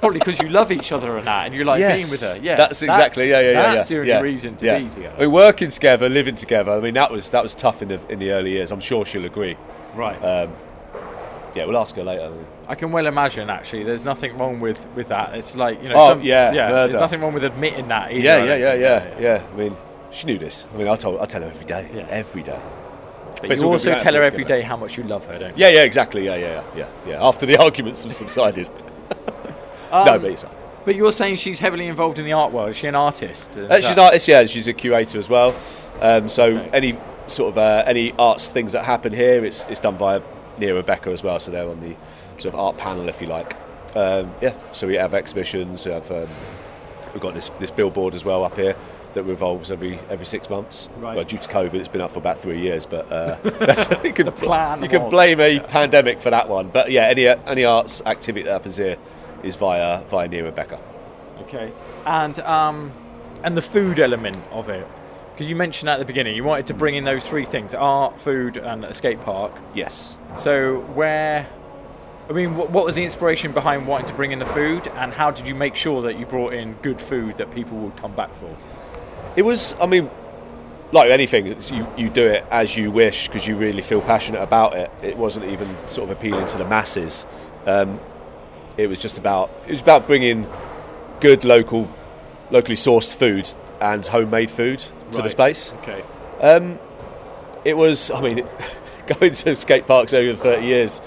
probably 0.00 0.18
because 0.18 0.40
you 0.40 0.48
love 0.48 0.72
each 0.72 0.92
other 0.92 1.16
and 1.16 1.26
that, 1.26 1.46
and 1.46 1.54
you 1.54 1.64
like 1.64 1.80
being 1.80 2.10
with 2.10 2.22
her. 2.22 2.38
Yeah, 2.42 2.56
that's 2.56 2.82
exactly 2.82 3.30
yeah, 3.30 3.40
yeah, 3.40 3.50
yeah. 3.50 3.74
That's 3.74 3.90
yeah, 3.90 3.94
the 3.94 4.00
only 4.00 4.08
yeah, 4.10 4.20
reason 4.20 4.56
to 4.56 4.66
yeah. 4.66 4.78
be 4.78 4.88
together. 4.88 5.16
We're 5.18 5.30
working 5.30 5.70
together, 5.70 6.08
living 6.08 6.34
together. 6.34 6.72
I 6.72 6.80
mean, 6.80 6.94
that 6.94 7.10
was 7.10 7.30
that 7.30 7.42
was 7.42 7.54
tough 7.54 7.82
in 7.82 7.88
the 7.88 8.06
in 8.08 8.18
the 8.18 8.32
early 8.32 8.52
years. 8.52 8.72
I'm 8.72 8.80
sure 8.80 9.04
she'll 9.04 9.24
agree. 9.24 9.56
right. 9.94 10.16
Um, 10.22 10.52
yeah, 11.54 11.64
we'll 11.64 11.78
ask 11.78 11.96
her 11.96 12.04
later. 12.04 12.32
I 12.68 12.74
can 12.76 12.92
well 12.92 13.06
imagine. 13.06 13.50
Actually, 13.50 13.82
there's 13.82 14.04
nothing 14.04 14.36
wrong 14.36 14.60
with 14.60 14.84
with 14.94 15.08
that. 15.08 15.34
It's 15.34 15.56
like 15.56 15.82
you 15.82 15.88
know. 15.88 15.96
Oh, 15.96 16.08
some, 16.10 16.22
yeah, 16.22 16.52
yeah. 16.52 16.68
murder. 16.68 16.92
There's 16.92 17.00
nothing 17.00 17.20
wrong 17.20 17.34
with 17.34 17.44
admitting 17.44 17.88
that. 17.88 18.12
Either, 18.12 18.20
Yeah, 18.20 18.44
yeah, 18.44 18.54
yeah, 18.56 18.74
yeah, 18.74 19.18
yeah. 19.20 19.46
I 19.52 19.56
mean, 19.56 19.76
she 20.10 20.26
knew 20.26 20.38
this. 20.38 20.68
I 20.72 20.76
mean, 20.76 20.88
I 20.88 20.96
told 20.96 21.20
I 21.20 21.26
tell 21.26 21.42
her 21.42 21.48
every 21.48 21.66
day, 21.66 21.90
Yeah. 21.92 22.06
every 22.08 22.42
day. 22.42 22.60
But 23.40 23.52
it's 23.52 23.62
you 23.62 23.68
also 23.68 23.94
tell 23.94 24.14
her 24.14 24.22
every 24.22 24.44
together. 24.44 24.60
day 24.60 24.66
how 24.66 24.76
much 24.76 24.98
you 24.98 25.04
love 25.04 25.26
her, 25.26 25.38
don't 25.38 25.56
you? 25.56 25.64
Yeah, 25.64 25.70
yeah, 25.70 25.82
exactly. 25.82 26.24
Yeah, 26.24 26.36
yeah, 26.36 26.46
yeah, 26.46 26.64
yeah. 26.76 26.88
yeah. 27.06 27.26
After 27.26 27.46
the 27.46 27.56
arguments 27.62 28.04
have 28.04 28.12
subsided. 28.12 28.68
Um, 29.90 30.06
no, 30.06 30.18
but 30.18 30.30
it's. 30.30 30.44
But 30.84 30.94
you're 30.96 31.12
saying 31.12 31.36
she's 31.36 31.58
heavily 31.58 31.88
involved 31.88 32.18
in 32.18 32.24
the 32.24 32.32
art 32.32 32.52
world. 32.52 32.70
Is 32.70 32.76
she 32.78 32.86
an 32.86 32.94
artist? 32.94 33.56
Uh, 33.56 33.76
she's 33.76 33.90
an 33.90 33.98
artist, 33.98 34.26
yeah. 34.26 34.44
She's 34.44 34.66
a 34.66 34.72
curator 34.72 35.18
as 35.18 35.28
well. 35.28 35.54
Um, 36.00 36.28
so 36.28 36.46
Okay. 36.46 36.70
any 36.72 36.98
sort 37.26 37.50
of 37.50 37.58
uh, 37.58 37.82
any 37.86 38.12
arts 38.18 38.48
things 38.48 38.72
that 38.72 38.84
happen 38.84 39.12
here, 39.12 39.44
it's 39.44 39.66
it's 39.66 39.80
done 39.80 39.96
via 39.96 40.22
Nia 40.58 40.74
Rebecca 40.74 41.10
as 41.10 41.22
well. 41.22 41.38
So 41.38 41.50
they're 41.52 41.68
on 41.68 41.80
the 41.80 41.94
sort 42.38 42.54
of 42.54 42.60
art 42.60 42.78
panel, 42.78 43.08
if 43.08 43.20
you 43.20 43.26
like. 43.26 43.54
Um, 43.94 44.32
yeah. 44.40 44.54
So 44.72 44.86
we 44.86 44.94
have 44.94 45.12
exhibitions. 45.12 45.84
We 45.84 45.92
have 45.92 46.10
um, 46.10 46.28
we've 47.12 47.20
got 47.22 47.34
this 47.34 47.50
this 47.58 47.70
billboard 47.70 48.14
as 48.14 48.24
well 48.24 48.42
up 48.44 48.56
here 48.56 48.74
that 49.12 49.24
revolves 49.24 49.70
every 49.70 49.98
every 50.08 50.24
six 50.26 50.48
months. 50.48 50.88
Right. 50.98 51.14
Well, 51.14 51.24
due 51.26 51.36
to 51.38 51.48
COVID, 51.48 51.74
it's 51.74 51.88
been 51.88 52.00
up 52.00 52.12
for 52.12 52.20
about 52.20 52.38
three 52.38 52.60
years, 52.60 52.86
but 52.86 53.10
uh, 53.12 53.36
you 54.04 54.14
can 54.14 54.24
The 54.26 54.32
plan 54.32 54.82
you 54.82 54.88
can 54.88 55.10
blame 55.10 55.40
a 55.40 55.60
pandemic 55.60 56.22
for 56.22 56.30
that 56.30 56.48
one. 56.48 56.68
But 56.68 56.90
yeah, 56.90 57.02
any 57.02 57.26
any 57.26 57.64
arts 57.66 58.00
activity 58.06 58.44
that 58.44 58.52
happens 58.52 58.78
here 58.78 58.96
is 59.42 59.56
via 59.56 60.02
via 60.04 60.28
Nia 60.28 60.44
Rebecca. 60.44 60.78
Okay. 61.42 61.72
And 62.06 62.38
um, 62.40 62.92
and 63.42 63.56
the 63.56 63.62
food 63.62 63.98
element 63.98 64.36
of 64.50 64.68
it, 64.68 64.86
because 65.32 65.48
you 65.48 65.56
mentioned 65.56 65.88
at 65.88 65.98
the 65.98 66.04
beginning, 66.04 66.36
you 66.36 66.44
wanted 66.44 66.66
to 66.66 66.74
bring 66.74 66.94
in 66.94 67.04
those 67.04 67.24
three 67.24 67.44
things: 67.44 67.74
art, 67.74 68.20
food, 68.20 68.56
and 68.56 68.84
a 68.84 68.94
skate 68.94 69.20
park. 69.22 69.52
Yes. 69.74 70.16
So 70.36 70.80
where, 70.94 71.48
I 72.28 72.32
mean, 72.32 72.56
what, 72.56 72.70
what 72.70 72.84
was 72.84 72.94
the 72.94 73.04
inspiration 73.04 73.52
behind 73.52 73.86
wanting 73.88 74.06
to 74.08 74.14
bring 74.14 74.32
in 74.32 74.38
the 74.38 74.46
food, 74.46 74.86
and 74.88 75.12
how 75.12 75.30
did 75.30 75.48
you 75.48 75.54
make 75.54 75.74
sure 75.74 76.02
that 76.02 76.18
you 76.18 76.26
brought 76.26 76.52
in 76.52 76.74
good 76.82 77.00
food 77.00 77.36
that 77.38 77.50
people 77.50 77.78
would 77.78 77.96
come 77.96 78.12
back 78.12 78.32
for? 78.34 78.54
It 79.36 79.42
was, 79.42 79.74
I 79.80 79.86
mean, 79.86 80.10
like 80.92 81.10
anything, 81.10 81.46
it's, 81.46 81.70
you, 81.70 81.86
you 81.96 82.08
do 82.08 82.26
it 82.26 82.44
as 82.50 82.76
you 82.76 82.90
wish 82.90 83.28
because 83.28 83.46
you 83.46 83.56
really 83.56 83.82
feel 83.82 84.00
passionate 84.00 84.42
about 84.42 84.76
it. 84.76 84.90
It 85.02 85.16
wasn't 85.16 85.46
even 85.46 85.68
sort 85.88 86.10
of 86.10 86.16
appealing 86.16 86.46
to 86.46 86.58
the 86.58 86.64
masses. 86.64 87.26
Um, 87.66 88.00
it 88.76 88.86
was 88.86 89.00
just 89.00 89.18
about 89.18 89.50
it 89.66 89.70
was 89.70 89.82
about 89.82 90.06
bringing 90.06 90.46
good 91.20 91.44
local, 91.44 91.88
locally 92.50 92.76
sourced 92.76 93.14
food 93.14 93.52
and 93.80 94.06
homemade 94.06 94.50
food 94.50 94.84
to 95.12 95.22
the 95.22 95.28
space. 95.28 95.72
Okay. 95.82 96.02
Um, 96.40 96.78
it 97.64 97.76
was, 97.76 98.10
I 98.10 98.20
mean, 98.20 98.46
going 99.18 99.34
to 99.34 99.56
skate 99.56 99.86
parks 99.86 100.14
over 100.14 100.32
the 100.32 100.38
30 100.38 100.66
years, 100.66 101.02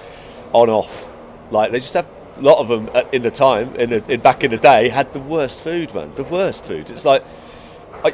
on 0.52 0.70
off, 0.70 1.08
like 1.52 1.72
they 1.72 1.80
just 1.80 1.94
have 1.96 2.08
a 2.38 2.42
lot 2.42 2.60
of 2.60 2.68
them 2.68 2.90
at- 2.94 3.12
in 3.14 3.22
the 3.22 3.32
time, 3.32 3.74
in, 3.76 3.90
the, 3.90 4.12
in 4.12 4.20
back 4.20 4.44
in 4.44 4.52
the 4.52 4.58
day, 4.58 4.90
had 4.90 5.12
the 5.14 5.20
worst 5.20 5.64
food, 5.64 5.94
man, 5.96 6.14
the 6.16 6.24
worst 6.24 6.66
food. 6.66 6.90
It's 6.92 7.06
like 7.06 7.24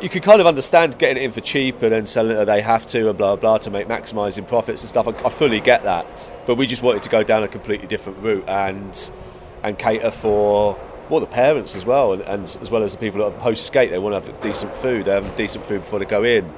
you 0.02 0.10
can 0.10 0.22
kind 0.22 0.40
of 0.40 0.46
understand 0.46 1.00
getting 1.00 1.18
it 1.18 1.26
in 1.26 1.32
for 1.32 1.42
cheap 1.42 1.82
and 1.82 1.92
then 1.92 2.06
selling 2.06 2.38
it 2.38 2.46
they 2.46 2.62
have 2.62 2.86
to 2.86 3.10
and 3.10 3.18
blah 3.18 3.36
blah 3.36 3.58
to 3.58 3.72
make 3.72 3.88
maximising 3.88 4.48
profits 4.48 4.84
and 4.84 4.90
stuff. 4.90 5.08
I, 5.08 5.12
I 5.26 5.30
fully 5.30 5.60
get 5.60 5.84
that, 5.84 6.06
but 6.46 6.56
we 6.56 6.68
just 6.68 6.84
wanted 6.84 7.02
to 7.04 7.10
go 7.10 7.24
down 7.24 7.44
a 7.44 7.48
completely 7.48 7.88
different 7.88 8.20
route 8.20 8.48
and 8.48 9.12
and 9.64 9.78
cater 9.78 10.12
for 10.12 10.78
well 11.10 11.20
the 11.20 11.26
parents 11.26 11.76
as 11.76 11.86
well 11.86 12.14
and, 12.14 12.22
and 12.24 12.44
as 12.44 12.70
well 12.70 12.84
as 12.84 12.92
the 12.94 12.98
people 13.00 13.20
that 13.20 13.36
are 13.36 13.40
post 13.40 13.66
skate. 13.66 13.92
They 13.92 14.00
want 14.00 14.24
to 14.24 14.32
have 14.32 14.42
decent 14.42 14.74
food. 14.76 15.06
They 15.06 15.12
have 15.12 15.36
decent 15.36 15.66
food 15.66 15.82
before 15.82 16.00
they 16.00 16.06
go 16.06 16.24
in. 16.24 16.52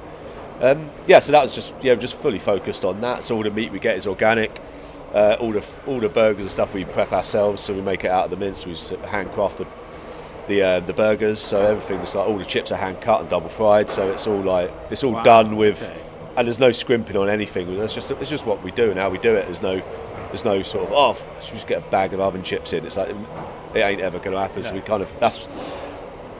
Um, 0.60 0.90
yeah, 1.06 1.18
so 1.18 1.32
that 1.32 1.42
was 1.42 1.52
just 1.54 1.74
yeah, 1.82 1.94
just 1.94 2.14
fully 2.14 2.38
focused 2.38 2.84
on 2.84 3.00
that. 3.00 3.24
So 3.24 3.36
all 3.36 3.42
the 3.42 3.50
meat 3.50 3.72
we 3.72 3.78
get 3.78 3.96
is 3.96 4.06
organic. 4.06 4.60
Uh, 5.12 5.36
all 5.40 5.52
the 5.52 5.64
all 5.86 6.00
the 6.00 6.08
burgers 6.08 6.42
and 6.42 6.50
stuff 6.50 6.72
we 6.74 6.84
prep 6.84 7.12
ourselves, 7.12 7.60
so 7.62 7.74
we 7.74 7.82
make 7.82 8.04
it 8.04 8.10
out 8.10 8.24
of 8.26 8.30
the 8.30 8.36
mince. 8.36 8.64
We 8.64 8.74
handcraft 9.08 9.58
the 9.58 9.66
the, 10.48 10.62
uh, 10.62 10.80
the 10.80 10.92
burgers, 10.92 11.38
so 11.40 11.60
everything's 11.64 12.14
like 12.14 12.26
all 12.26 12.36
the 12.38 12.44
chips 12.44 12.72
are 12.72 12.76
hand 12.76 13.00
cut 13.00 13.20
and 13.20 13.28
double 13.30 13.48
fried. 13.48 13.88
So 13.88 14.10
it's 14.10 14.26
all 14.26 14.40
like 14.40 14.72
it's 14.90 15.04
all 15.04 15.12
Wow, 15.12 15.22
done 15.22 15.56
with, 15.56 15.82
okay. 15.82 16.00
And 16.36 16.46
there's 16.46 16.60
no 16.60 16.72
scrimping 16.72 17.16
on 17.16 17.28
anything. 17.28 17.76
That's 17.78 17.94
just 17.94 18.10
it's 18.10 18.30
just 18.30 18.46
what 18.46 18.62
we 18.62 18.70
do 18.70 18.90
and 18.90 18.98
how 18.98 19.10
we 19.10 19.18
do 19.18 19.34
it. 19.34 19.44
There's 19.44 19.62
no 19.62 19.82
there's 20.28 20.44
no 20.44 20.62
sort 20.62 20.88
of 20.88 20.92
oh, 20.92 21.40
should 21.40 21.52
we 21.52 21.56
just 21.56 21.66
get 21.66 21.78
a 21.86 21.90
bag 21.90 22.14
of 22.14 22.20
oven 22.20 22.42
chips 22.42 22.72
in. 22.72 22.84
It's 22.86 22.96
like 22.96 23.10
it 23.74 23.78
ain't 23.78 24.00
ever 24.00 24.18
going 24.18 24.32
to 24.32 24.38
happen. 24.40 24.62
So 24.62 24.74
we 24.74 24.80
kind 24.80 25.02
of 25.02 25.18
that's 25.20 25.46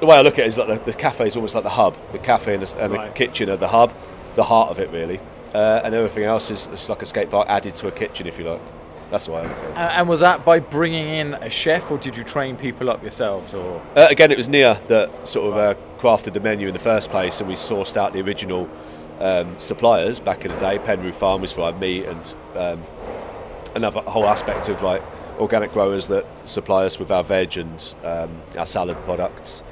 the 0.01 0.07
way 0.07 0.17
I 0.17 0.23
look 0.23 0.35
at 0.35 0.41
it 0.41 0.47
is 0.49 0.59
like 0.59 0.69
the, 0.85 0.93
the 0.93 0.97
cafe 0.97 1.27
is 1.27 1.37
almost 1.37 1.55
like 1.55 1.65
the 1.65 1.71
hub. 1.71 1.97
The 2.13 2.19
cafe 2.19 2.55
and 2.55 2.63
the, 2.63 2.83
and 2.83 2.93
Right. 2.93 3.09
the 3.09 3.15
kitchen 3.15 3.49
are 3.51 3.57
the 3.57 3.69
hub, 3.69 3.93
the 4.35 4.45
heart 4.45 4.71
of 4.71 4.79
it 4.81 4.91
really, 4.91 5.21
uh, 5.55 5.83
and 5.85 5.95
everything 5.95 6.25
else 6.25 6.51
is 6.51 6.67
it's 6.69 6.89
like 6.89 7.03
a 7.03 7.07
skate 7.07 7.31
park 7.31 7.49
added 7.49 7.75
to 7.77 7.89
a 7.89 7.93
kitchen 7.93 8.27
if 8.27 8.39
you 8.39 8.45
like. 8.51 8.61
That's 9.11 9.27
the 9.27 9.33
way 9.33 9.41
I 9.41 9.43
look 9.43 9.59
at 9.77 9.93
it. 9.93 9.99
And 9.99 10.09
was 10.09 10.21
that 10.21 10.43
by 10.43 10.59
bringing 10.59 11.07
in 11.07 11.35
a 11.35 11.51
chef, 11.51 11.91
or 11.91 11.99
did 11.99 12.17
you 12.17 12.25
train 12.25 12.57
people 12.57 12.89
up 12.89 13.03
yourselves, 13.03 13.53
or? 13.53 13.83
Uh, 13.95 14.07
again, 14.09 14.31
it 14.31 14.39
was 14.39 14.49
Nia 14.49 14.81
that 14.89 15.29
sort 15.29 15.53
of 15.53 15.59
uh, 15.59 15.75
crafted 16.01 16.33
the 16.33 16.41
menu 16.41 16.67
in 16.67 16.73
the 16.73 16.79
first 16.81 17.11
place, 17.11 17.39
and 17.41 17.47
we 17.47 17.55
sourced 17.55 17.95
out 17.99 18.15
the 18.15 18.23
original 18.23 18.71
um, 19.21 19.59
suppliers 19.59 20.21
back 20.21 20.45
in 20.45 20.51
the 20.51 20.59
day. 20.59 20.79
Penroof 20.79 21.15
Farm 21.15 21.41
was 21.41 21.53
for 21.53 21.63
like 21.63 21.79
meat 21.79 22.05
and 22.05 22.35
um, 22.55 22.83
another 23.75 24.01
whole 24.01 24.27
aspect 24.27 24.69
of 24.69 24.83
like 24.83 25.03
organic 25.39 25.73
growers 25.73 26.09
that 26.09 26.27
supply 26.45 26.85
us 26.85 26.99
with 26.99 27.11
our 27.11 27.25
veg 27.25 27.57
and 27.57 27.95
um, 28.05 28.31
our 28.59 28.67
salad 28.67 28.97
products. 29.05 29.63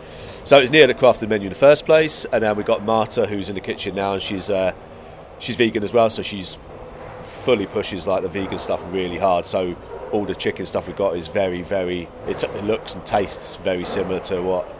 So 0.44 0.58
it's 0.58 0.70
Nia 0.70 0.86
the 0.86 0.94
crafted 0.94 1.28
menu 1.28 1.46
in 1.46 1.52
the 1.52 1.58
first 1.58 1.84
place, 1.84 2.24
and 2.24 2.42
then 2.42 2.56
we've 2.56 2.66
got 2.66 2.82
Marta, 2.82 3.26
who's 3.26 3.48
in 3.48 3.54
the 3.54 3.60
kitchen 3.60 3.94
now, 3.94 4.14
and 4.14 4.22
she's 4.22 4.48
uh, 4.48 4.72
she's 5.38 5.56
vegan 5.56 5.82
as 5.82 5.92
well, 5.92 6.08
so 6.08 6.22
she's 6.22 6.56
fully 7.24 7.66
pushes 7.66 8.06
like 8.06 8.22
the 8.22 8.28
vegan 8.28 8.58
stuff 8.58 8.84
really 8.92 9.18
hard. 9.18 9.44
So 9.44 9.76
all 10.12 10.24
the 10.24 10.34
chicken 10.34 10.66
stuff 10.66 10.86
we've 10.86 10.96
got 10.96 11.16
is 11.16 11.26
very, 11.26 11.62
very. 11.62 12.08
It, 12.26 12.42
it 12.42 12.64
looks 12.64 12.94
and 12.94 13.04
tastes 13.04 13.56
very 13.56 13.84
similar 13.84 14.20
to 14.20 14.40
what 14.40 14.79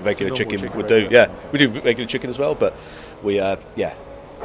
regular 0.00 0.34
chicken, 0.34 0.58
chicken, 0.58 0.76
would 0.76 0.86
do. 0.86 1.08
Yeah, 1.10 1.30
we 1.52 1.58
do 1.58 1.68
regular 1.68 2.06
chicken 2.08 2.30
as 2.30 2.38
well, 2.38 2.54
but 2.54 2.74
we, 3.22 3.38
uh, 3.40 3.56
yeah, 3.76 3.94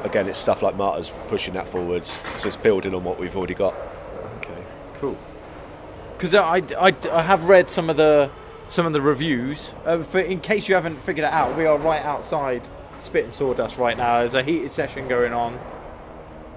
again, 0.04 0.27
it's 0.27 0.39
stuff 0.39 0.62
like 0.62 0.75
Marta's 0.75 1.12
pushing 1.27 1.54
that 1.56 1.68
forwards. 1.68 2.20
So 2.38 2.48
it's 2.48 2.58
building 2.58 2.94
on 2.94 3.04
what 3.04 3.20
we've 3.20 3.36
already 3.36 3.54
got. 3.54 3.74
Okay, 4.38 4.63
cool. 4.96 5.18
Because 6.18 6.34
I, 6.34 6.58
I, 6.80 6.94
I 7.12 7.22
have 7.24 7.46
read 7.46 7.70
some 7.70 7.89
of 7.89 7.98
the 7.98 8.30
some 8.68 8.86
of 8.86 8.94
the 8.94 9.01
reviews. 9.01 9.72
Uh, 9.86 10.04
for, 10.04 10.20
in 10.20 10.39
case 10.42 10.68
you 10.68 10.75
haven't 10.75 11.01
figured 11.01 11.25
it 11.25 11.32
out, 11.34 11.56
we 11.58 11.66
are 11.66 11.77
right 11.77 12.04
outside 12.04 12.62
Spit 13.01 13.25
and 13.25 13.34
Sawdust 13.34 13.77
right 13.77 13.96
now. 13.96 14.20
There's 14.20 14.34
a 14.34 14.44
heated 14.44 14.72
session 14.72 15.08
going 15.08 15.32
on. 15.32 15.58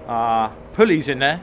Uh, 0.07 0.49
Pulley's 0.73 1.07
in 1.07 1.19
there. 1.19 1.41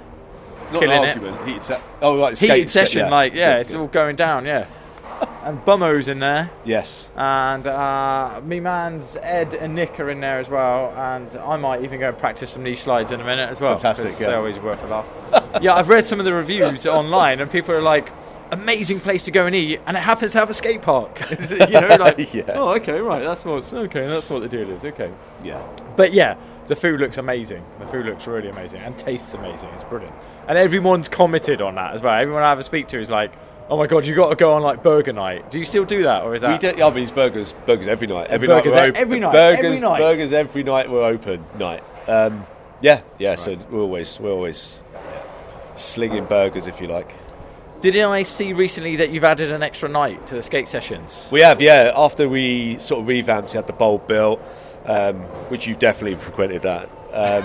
not 0.73 0.81
killing 0.81 0.99
an 0.99 1.05
it. 1.05 1.09
argument. 1.17 1.47
Heated 1.47 1.65
se- 1.65 1.81
Oh 2.03 2.19
right, 2.21 2.39
Heated 2.39 2.69
session, 2.69 3.01
yeah. 3.07 3.09
like 3.11 3.33
yeah, 3.33 3.55
Good, 3.57 3.61
it's 3.63 3.75
all 3.75 3.87
going 3.87 4.17
down, 4.17 4.45
yeah. 4.45 4.67
And 5.49 5.65
Bummo's 5.65 6.09
in 6.09 6.19
there, 6.19 6.51
Yes. 6.65 7.09
and 7.17 7.67
uh, 7.67 8.41
me 8.45 8.61
man's 8.61 9.17
Ed 9.23 9.55
and 9.55 9.75
Nick 9.75 9.99
are 9.99 10.11
in 10.11 10.21
there 10.21 10.39
as 10.39 10.49
well, 10.49 10.93
and 10.97 11.35
I 11.37 11.57
might 11.57 11.83
even 11.83 12.01
go 12.01 12.09
and 12.11 12.19
practice 12.19 12.51
some 12.51 12.63
knee 12.63 12.75
slides 12.75 13.13
in 13.13 13.21
a 13.21 13.25
minute 13.25 13.49
as 13.49 13.61
well. 13.61 13.79
Fantastic, 13.79 14.21
yeah. 14.21 14.29
They're 14.29 14.37
always 14.39 14.59
worth 14.59 14.83
a 14.85 14.87
laugh. 14.87 15.07
yeah, 15.63 15.75
I've 15.75 15.89
read 15.89 16.05
some 16.05 16.19
of 16.19 16.25
the 16.27 16.33
reviews 16.33 16.87
online, 17.01 17.41
and 17.41 17.51
people 17.51 17.75
are 17.75 17.81
like, 17.81 18.11
"Amazing 18.51 19.01
place 19.01 19.23
to 19.25 19.31
go 19.31 19.47
and 19.47 19.55
eat," 19.55 19.81
and 19.87 19.97
it 19.97 20.01
happens 20.01 20.33
to 20.33 20.39
have 20.39 20.51
a 20.51 20.55
skate 20.55 20.83
park. 20.83 21.19
you 21.51 21.81
know, 21.81 21.97
like, 21.99 22.35
Yeah. 22.35 22.43
oh, 22.55 22.71
okay, 22.77 23.01
right, 23.01 23.23
that's 23.23 23.45
what's 23.45 23.73
okay, 23.73 24.07
that's 24.07 24.29
what 24.29 24.41
the 24.41 24.49
deal 24.49 24.69
is. 24.71 24.85
Okay. 24.85 25.11
Yeah. 25.43 25.63
But 25.97 26.13
yeah, 26.13 26.37
the 26.67 26.77
food 26.77 27.01
looks 27.01 27.17
amazing. 27.17 27.65
The 27.79 27.87
food 27.87 28.05
looks 28.07 28.27
really 28.27 28.49
amazing 28.51 28.81
and 28.83 28.97
tastes 28.99 29.33
amazing. 29.35 29.71
It's 29.71 29.85
brilliant. 29.85 30.15
And 30.47 30.59
everyone's 30.59 31.09
commented 31.09 31.63
on 31.63 31.75
that 31.77 31.95
as 31.95 32.03
well. 32.03 32.21
Everyone 32.21 32.43
I 32.43 32.53
ever 32.53 32.63
speak 32.63 32.87
to 32.89 33.01
is 33.01 33.09
like, 33.11 33.33
"Oh 33.69 33.77
my 33.77 33.87
god, 33.87 34.07
you 34.07 34.15
got 34.15 34.31
to 34.31 34.37
go 34.37 34.53
on 34.53 34.63
like 34.63 34.83
burger 34.83 35.13
night." 35.13 35.51
Do 35.51 35.59
you 35.59 35.65
still 35.65 35.85
do 35.85 36.03
that, 36.05 36.23
or 36.23 36.35
is 36.35 36.43
We 36.43 36.49
that? 36.49 36.61
do, 36.77 36.83
I 36.83 36.91
mean, 36.91 37.03
it's 37.03 37.13
burgers, 37.13 37.53
burgers 37.67 37.89
every 37.89 38.07
night. 38.07 38.29
Every 38.29 38.49
Burgers 38.49 38.75
night 38.75 38.95
we're 38.95 39.01
every 39.01 39.21
night, 39.21 39.33
Burgers, 39.33 39.65
every 39.65 39.81
night. 39.81 39.99
burgers 39.99 40.33
every 40.33 40.63
night 40.63 40.91
we're 40.91 41.05
open. 41.05 41.45
Night. 41.59 41.83
Um, 42.09 42.45
yeah, 42.81 43.03
yeah. 43.19 43.35
So 43.35 43.57
we're 43.71 43.81
always 43.81 44.19
we're 44.21 44.33
always 44.33 44.83
slinging 45.75 46.25
burgers, 46.25 46.67
if 46.67 46.81
you 46.81 46.87
like. 46.89 47.13
Didn't 47.81 48.11
I 48.11 48.25
see 48.25 48.53
recently 48.55 48.97
that 48.97 49.11
you've 49.11 49.23
added 49.23 49.53
an 49.53 49.63
extra 49.63 49.89
night 49.89 50.27
to 50.29 50.35
the 50.35 50.43
skate 50.43 50.67
sessions? 50.67 51.29
We 51.31 51.43
have, 51.43 51.61
yeah. 51.61 51.93
After 51.95 52.29
we 52.29 52.77
sort 52.81 53.03
of 53.03 53.07
revamped, 53.07 53.53
we 53.53 53.57
had 53.57 53.69
the 53.69 53.73
bowl 53.73 53.99
built, 53.99 54.43
um, 54.85 55.17
which 55.51 55.69
you've 55.69 55.79
definitely 55.79 56.19
frequented 56.19 56.63
that, 56.63 56.89
um, 57.13 57.45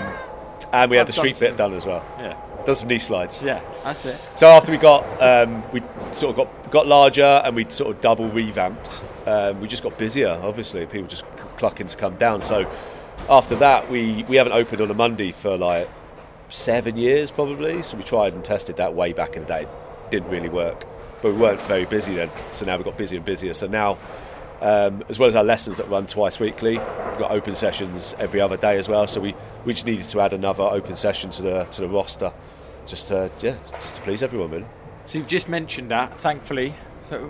and 0.72 0.90
we 0.90 0.96
had 0.96 1.02
I've 1.02 1.06
the 1.06 1.12
street 1.12 1.38
bit 1.38 1.56
done 1.56 1.72
as 1.72 1.86
well. 1.86 2.04
Yeah, 2.18 2.34
Done 2.64 2.74
some 2.74 2.88
knee 2.88 2.98
slides. 2.98 3.42
yeah, 3.42 3.60
that's 3.82 4.06
it. 4.06 4.18
So 4.34 4.46
after 4.48 4.72
we 4.72 4.78
got, 4.78 5.04
um, 5.22 5.62
we 5.72 5.82
sort 6.12 6.30
of 6.30 6.36
got 6.36 6.70
got 6.70 6.86
larger 6.86 7.42
and 7.44 7.54
we 7.54 7.68
sort 7.68 7.94
of 7.94 8.00
double 8.00 8.28
revamped. 8.28 9.04
Um, 9.26 9.60
we 9.60 9.68
just 9.68 9.82
got 9.82 9.98
busier. 9.98 10.40
Obviously, 10.42 10.84
people 10.86 11.06
just 11.06 11.24
clucking 11.58 11.86
to 11.88 11.96
come 11.96 12.16
down. 12.16 12.40
So 12.42 12.70
after 13.28 13.54
that, 13.56 13.90
we 13.90 14.24
we 14.24 14.36
haven't 14.36 14.52
opened 14.54 14.80
on 14.80 14.90
a 14.90 14.94
Monday 14.94 15.32
for 15.32 15.56
like 15.58 15.88
seven 16.48 16.96
years 16.96 17.30
probably. 17.30 17.82
So 17.82 17.96
we 17.96 18.02
tried 18.02 18.32
and 18.32 18.44
tested 18.44 18.76
that 18.76 18.94
way 18.94 19.12
back 19.12 19.36
in 19.36 19.42
the 19.42 19.48
day. 19.48 19.62
It 19.62 20.10
Didn't 20.10 20.30
really 20.30 20.48
work, 20.48 20.84
but 21.20 21.32
we 21.32 21.38
weren't 21.38 21.60
very 21.62 21.84
busy 21.84 22.14
then. 22.14 22.30
So 22.52 22.64
now 22.64 22.76
we 22.78 22.84
got 22.84 22.96
busier 22.96 23.18
and 23.18 23.26
busier. 23.26 23.52
So 23.54 23.66
now. 23.66 23.98
Um, 24.62 25.04
as 25.10 25.18
well 25.18 25.26
as 25.26 25.36
our 25.36 25.44
lessons 25.44 25.76
that 25.76 25.90
run 25.90 26.06
twice 26.06 26.40
weekly, 26.40 26.78
we've 26.78 27.18
got 27.18 27.30
open 27.32 27.54
sessions 27.54 28.14
every 28.18 28.40
other 28.40 28.56
day 28.56 28.78
as 28.78 28.88
well. 28.88 29.06
So 29.06 29.20
we, 29.20 29.34
we 29.66 29.74
just 29.74 29.84
needed 29.84 30.04
to 30.06 30.20
add 30.20 30.32
another 30.32 30.62
open 30.62 30.96
session 30.96 31.28
to 31.30 31.42
the 31.42 31.64
to 31.64 31.82
the 31.82 31.88
roster, 31.88 32.32
just 32.86 33.08
to 33.08 33.30
yeah, 33.40 33.56
just 33.80 33.96
to 33.96 34.02
please 34.02 34.22
everyone 34.22 34.50
really. 34.50 34.66
So 35.06 35.18
you've 35.18 35.28
just 35.28 35.48
mentioned 35.48 35.90
that, 35.90 36.18
thankfully. 36.18 36.74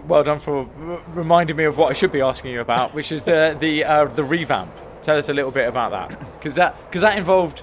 Well 0.07 0.23
done 0.23 0.39
for 0.39 0.69
r- 0.81 1.03
reminding 1.09 1.57
me 1.57 1.65
of 1.65 1.77
what 1.77 1.91
I 1.91 1.93
should 1.95 2.13
be 2.13 2.21
asking 2.21 2.53
you 2.53 2.61
about, 2.61 2.95
which 2.95 3.11
is 3.11 3.25
the 3.25 3.57
the 3.59 3.85
uh, 3.85 4.05
the 4.07 4.25
revamp. 4.25 4.73
Tell 5.03 5.19
us 5.19 5.29
a 5.29 5.35
little 5.35 5.51
bit 5.51 5.69
about 5.69 5.91
that, 5.91 6.33
because 6.35 6.55
that 6.55 6.77
because 6.87 7.03
that 7.03 7.19
involved 7.19 7.63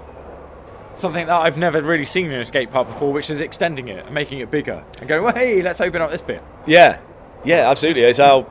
something 0.93 1.25
that 1.27 1.35
I've 1.35 1.57
never 1.57 1.79
really 1.81 2.05
seen 2.05 2.25
in 2.31 2.39
a 2.39 2.45
skate 2.45 2.69
park 2.69 2.87
before, 2.87 3.13
which 3.13 3.29
is 3.29 3.39
extending 3.41 3.87
it 3.87 4.05
and 4.05 4.13
making 4.13 4.39
it 4.39 4.51
bigger 4.51 4.83
and 4.99 5.07
going, 5.07 5.23
well, 5.23 5.33
hey, 5.33 5.61
let's 5.61 5.79
open 5.79 6.01
up 6.01 6.11
this 6.11 6.21
bit. 6.21 6.43
Yeah, 6.67 6.99
yeah, 7.45 7.69
absolutely. 7.69 8.03
It's 8.03 8.19
our 8.19 8.45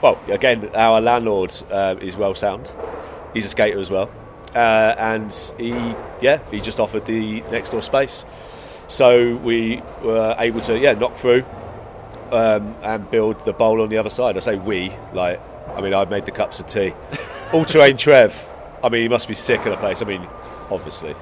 well, 0.00 0.18
again, 0.28 0.70
our 0.74 1.00
landlord 1.00 1.52
uh, 1.70 1.96
is 2.00 2.16
well 2.16 2.34
sound. 2.34 2.70
He's 3.34 3.44
a 3.44 3.48
skater 3.48 3.78
as 3.78 3.90
well, 3.90 4.10
uh, 4.54 4.94
and 4.96 5.32
he 5.58 5.70
yeah 6.20 6.38
he 6.50 6.60
just 6.60 6.78
offered 6.78 7.04
the 7.06 7.42
next 7.50 7.70
door 7.70 7.82
space, 7.82 8.24
so 8.86 9.36
we 9.36 9.82
were 10.02 10.34
able 10.38 10.60
to 10.62 10.78
yeah 10.78 10.92
knock 10.92 11.16
through 11.16 11.44
um, 12.32 12.74
and 12.82 13.10
build 13.10 13.38
the 13.44 13.52
bowl 13.52 13.80
on 13.82 13.88
the 13.88 13.98
other 13.98 14.10
side. 14.10 14.36
I 14.36 14.40
say 14.40 14.56
we 14.56 14.92
like 15.12 15.40
I 15.74 15.80
mean 15.80 15.94
I 15.94 16.04
made 16.04 16.24
the 16.24 16.30
cups 16.32 16.60
of 16.60 16.66
tea. 16.66 16.92
All 17.52 17.64
terrain 17.64 17.96
Trev. 17.96 18.48
I 18.82 18.88
mean 18.88 19.02
he 19.02 19.08
must 19.08 19.28
be 19.28 19.34
sick 19.34 19.60
of 19.60 19.70
the 19.72 19.76
place. 19.76 20.02
I 20.02 20.04
mean 20.04 20.26
obviously 20.70 21.14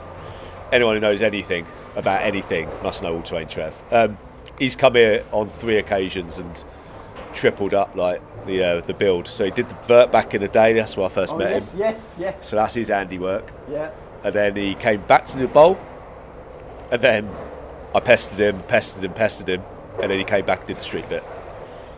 anyone 0.72 0.94
who 0.94 1.00
knows 1.00 1.22
anything 1.22 1.66
about 1.96 2.22
anything 2.22 2.68
must 2.82 3.02
know 3.02 3.14
all 3.14 3.22
terrain 3.22 3.46
Trev. 3.46 3.80
Um, 3.92 4.18
he's 4.58 4.74
come 4.74 4.94
here 4.94 5.24
on 5.32 5.48
three 5.48 5.76
occasions 5.76 6.38
and 6.38 6.64
tripled 7.32 7.74
up 7.74 7.94
like 7.94 8.20
the 8.46 8.64
uh, 8.64 8.80
the 8.80 8.94
build. 8.94 9.28
So 9.28 9.44
he 9.44 9.50
did 9.50 9.68
the 9.68 9.74
vert 9.86 10.10
back 10.10 10.34
in 10.34 10.40
the 10.40 10.48
day. 10.48 10.72
That's 10.72 10.96
where 10.96 11.06
I 11.06 11.08
first 11.10 11.36
met 11.36 11.52
him. 11.52 11.68
Oh, 11.74 11.78
yes, 11.78 12.14
yes, 12.18 12.48
So 12.48 12.56
that's 12.56 12.74
his 12.74 12.88
handiwork. 12.88 13.50
yeah. 13.70 13.90
And 14.24 14.34
then 14.34 14.56
he 14.56 14.74
came 14.74 15.02
back 15.02 15.26
to 15.26 15.38
the 15.38 15.46
bowl. 15.46 15.78
And 16.90 17.00
then 17.02 17.28
I 17.94 18.00
pestered 18.00 18.40
him, 18.40 18.60
pestered 18.62 19.04
him, 19.04 19.12
pestered 19.12 19.48
him. 19.48 19.62
And 20.02 20.10
then 20.10 20.18
he 20.18 20.24
came 20.24 20.44
back 20.44 20.60
and 20.60 20.68
did 20.68 20.78
the 20.78 20.84
street 20.84 21.08
bit. 21.08 21.22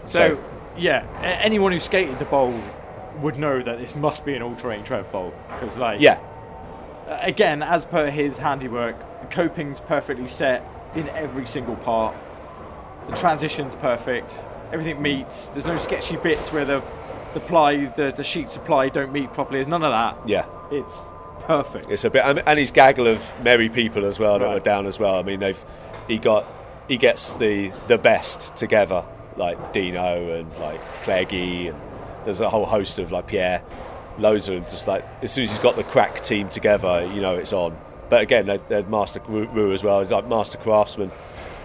So, 0.05 0.19
So- 0.37 0.39
yeah, 0.77 1.05
anyone 1.23 1.73
who 1.73 1.81
skated 1.81 2.19
the 2.19 2.27
bowl 2.27 2.53
would 3.23 3.39
know 3.39 3.63
that 3.63 3.79
this 3.79 3.95
must 3.97 4.25
be 4.27 4.35
an 4.35 4.43
all-terrain 4.43 4.85
Trev 4.85 5.11
bowl 5.11 5.33
because, 5.49 5.79
like, 5.79 6.01
Yeah, 6.01 6.19
again, 7.23 7.63
as 7.63 7.85
per 7.87 8.11
his 8.11 8.37
handiwork, 8.37 8.97
the 9.23 9.27
coping's 9.29 9.81
perfectly 9.81 10.29
set 10.29 10.63
in 10.95 11.09
every 11.11 11.47
single 11.47 11.77
part. 11.77 12.15
The 13.09 13.17
transition's 13.17 13.75
perfect. 13.75 14.45
Everything 14.73 15.01
meets. 15.01 15.49
There's 15.49 15.67
no 15.67 15.79
sketchy 15.79 16.17
bits 16.17 16.53
where 16.53 16.65
the 16.65 16.83
the 17.35 17.41
ply, 17.41 17.85
the, 17.85 18.11
the 18.17 18.25
sheets 18.25 18.57
of 18.57 18.65
ply 18.65 18.89
don't 18.89 19.13
meet 19.13 19.31
properly. 19.35 19.59
There's 19.59 19.69
none 19.69 19.83
of 19.85 19.91
that. 19.93 20.27
yeah. 20.29 20.47
It's 20.71 21.13
perfect. 21.41 21.87
It's 21.91 22.05
a 22.05 22.11
bit, 22.11 22.25
and 22.25 22.43
and 22.47 22.59
his 22.59 22.71
gaggle 22.71 23.07
of 23.07 23.35
merry 23.43 23.69
people 23.69 24.05
as 24.07 24.19
well 24.19 24.39
that 24.39 24.45
Right. 24.47 24.55
were 24.55 24.61
down 24.61 24.87
as 24.87 24.99
well. 24.99 25.15
I 25.17 25.23
mean, 25.23 25.41
they've 25.41 25.63
he 26.09 26.19
got 26.19 26.45
he 26.89 26.97
gets 26.97 27.35
the 27.35 27.71
the 27.89 27.99
best 27.99 28.57
together, 28.57 29.05
like 29.37 29.73
Dino 29.73 30.39
and 30.39 30.53
like 30.59 30.81
Cleggy, 31.03 31.69
and 31.71 31.81
there's 32.25 32.41
a 32.41 32.49
whole 32.51 32.67
host 32.67 32.99
of 32.99 33.13
like 33.13 33.27
Pierre, 33.27 33.63
loads 34.19 34.49
of 34.49 34.55
them. 34.55 34.65
Just 34.65 34.87
like 34.89 35.05
as 35.23 35.33
soon 35.33 35.45
as 35.45 35.51
he's 35.51 35.59
got 35.59 35.77
the 35.77 35.85
crack 35.85 36.21
team 36.21 36.49
together, 36.49 37.09
you 37.15 37.21
know 37.21 37.35
it's 37.37 37.53
on. 37.53 37.77
But 38.09 38.21
again, 38.23 38.47
they're, 38.47 38.59
they're 38.59 38.83
master 38.85 39.21
Ru 39.27 39.73
as 39.73 39.83
well. 39.83 40.01
It's 40.01 40.13
like 40.13 40.29
master 40.29 40.59
craftsmen. 40.59 41.11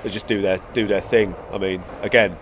They 0.04 0.10
just 0.10 0.26
do 0.28 0.42
their 0.42 0.60
do 0.74 0.88
their 0.88 1.02
thing. 1.02 1.36
I 1.52 1.60
mean, 1.60 1.84
again, 2.02 2.36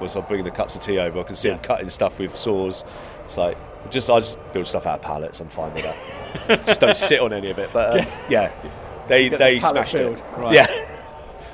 once 0.00 0.16
I'm 0.16 0.24
bringing 0.24 0.44
the 0.44 0.50
cups 0.50 0.74
of 0.74 0.80
tea 0.82 0.98
over, 0.98 1.20
I 1.20 1.22
can 1.22 1.36
see 1.36 1.48
Yeah. 1.48 1.54
them 1.54 1.62
cutting 1.62 1.88
stuff 1.88 2.18
with 2.18 2.34
saws. 2.36 2.84
It's 3.26 3.36
like 3.38 3.56
just 3.90 4.10
I 4.10 4.18
just 4.18 4.38
build 4.52 4.66
stuff 4.66 4.84
out 4.88 4.96
of 4.98 5.02
pallets. 5.02 5.38
I'm 5.38 5.48
fine 5.48 5.72
with 5.74 5.84
that. 5.84 6.66
just 6.66 6.80
don't 6.80 6.96
sit 6.96 7.20
on 7.20 7.32
any 7.32 7.50
of 7.50 7.58
it. 7.60 7.70
But 7.72 8.00
um, 8.00 8.06
yeah, 8.28 8.50
they 9.06 9.28
Get 9.28 9.38
the 9.38 9.44
they 9.44 9.60
smashed 9.60 9.94
build, 9.94 10.18
it. 10.18 10.24
right. 10.38 10.54
Yeah, 10.54 10.66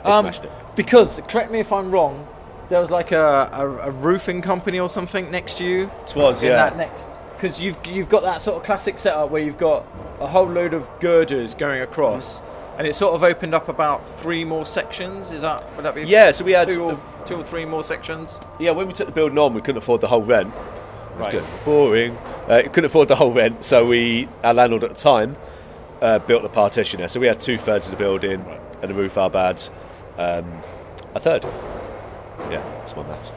they 0.04 0.10
Um, 0.10 0.24
smashed 0.24 0.44
it. 0.44 0.50
Because, 0.76 1.20
correct 1.28 1.50
me 1.50 1.60
if 1.60 1.72
I'm 1.72 1.90
wrong, 1.90 2.26
there 2.68 2.80
was 2.80 2.90
like 2.90 3.12
a, 3.12 3.50
a, 3.52 3.66
a 3.88 3.90
roofing 3.90 4.40
company 4.42 4.78
or 4.80 4.88
something 4.88 5.30
next 5.30 5.58
to 5.58 5.64
you. 5.64 5.90
It 6.06 6.16
was 6.16 6.42
in 6.42 6.48
yeah. 6.50 6.56
that 6.56 6.76
next 6.76 7.08
because 7.36 7.60
you've 7.60 7.76
you've 7.84 8.08
got 8.08 8.22
that 8.22 8.40
sort 8.40 8.56
of 8.56 8.62
classic 8.62 8.98
setup 8.98 9.30
where 9.30 9.42
you've 9.42 9.58
got 9.58 9.84
a 10.20 10.26
whole 10.28 10.46
load 10.46 10.74
of 10.74 10.88
girders 11.00 11.54
going 11.54 11.82
across, 11.82 12.40
and 12.78 12.86
it 12.86 12.94
sort 12.94 13.14
of 13.14 13.22
opened 13.24 13.52
up 13.54 13.68
about 13.68 14.08
three 14.08 14.44
more 14.44 14.64
sections. 14.64 15.32
Is 15.32 15.42
that 15.42 15.64
would 15.76 15.84
that 15.84 15.94
be? 15.94 16.04
Yeah, 16.04 16.30
so 16.30 16.44
we 16.44 16.52
had 16.52 16.68
two 16.68 16.84
or, 16.84 17.00
two 17.26 17.34
or 17.36 17.44
three 17.44 17.64
more 17.64 17.82
sections. 17.84 18.38
yeah. 18.60 18.70
When 18.70 18.86
we 18.86 18.92
took 18.94 19.06
the 19.06 19.12
building 19.12 19.38
on, 19.38 19.54
we 19.54 19.60
couldn't 19.60 19.78
afford 19.78 20.00
the 20.00 20.08
whole 20.08 20.22
rent. 20.22 20.52
Right. 21.16 21.42
Boring. 21.64 22.16
Uh, 22.48 22.62
couldn't 22.72 22.86
afford 22.86 23.08
the 23.08 23.16
whole 23.16 23.32
rent, 23.32 23.64
so 23.64 23.86
we 23.86 24.28
our 24.44 24.54
landlord 24.54 24.84
at 24.84 24.94
the 24.94 25.00
time 25.00 25.36
uh, 26.00 26.20
built 26.20 26.44
a 26.44 26.48
partition 26.48 26.98
there. 27.00 27.08
So 27.08 27.20
we 27.20 27.26
had 27.26 27.40
two 27.40 27.58
thirds 27.58 27.88
of 27.90 27.98
the 27.98 28.02
building 28.04 28.44
Right. 28.46 28.60
and 28.80 28.90
the 28.90 28.94
roof 28.94 29.18
our 29.18 29.28
bads, 29.30 29.70
um, 30.18 30.60
a 31.14 31.20
third. 31.20 31.44
Yeah, 32.50 32.62
that's 32.78 32.96
my 32.96 33.02
maths. 33.04 33.32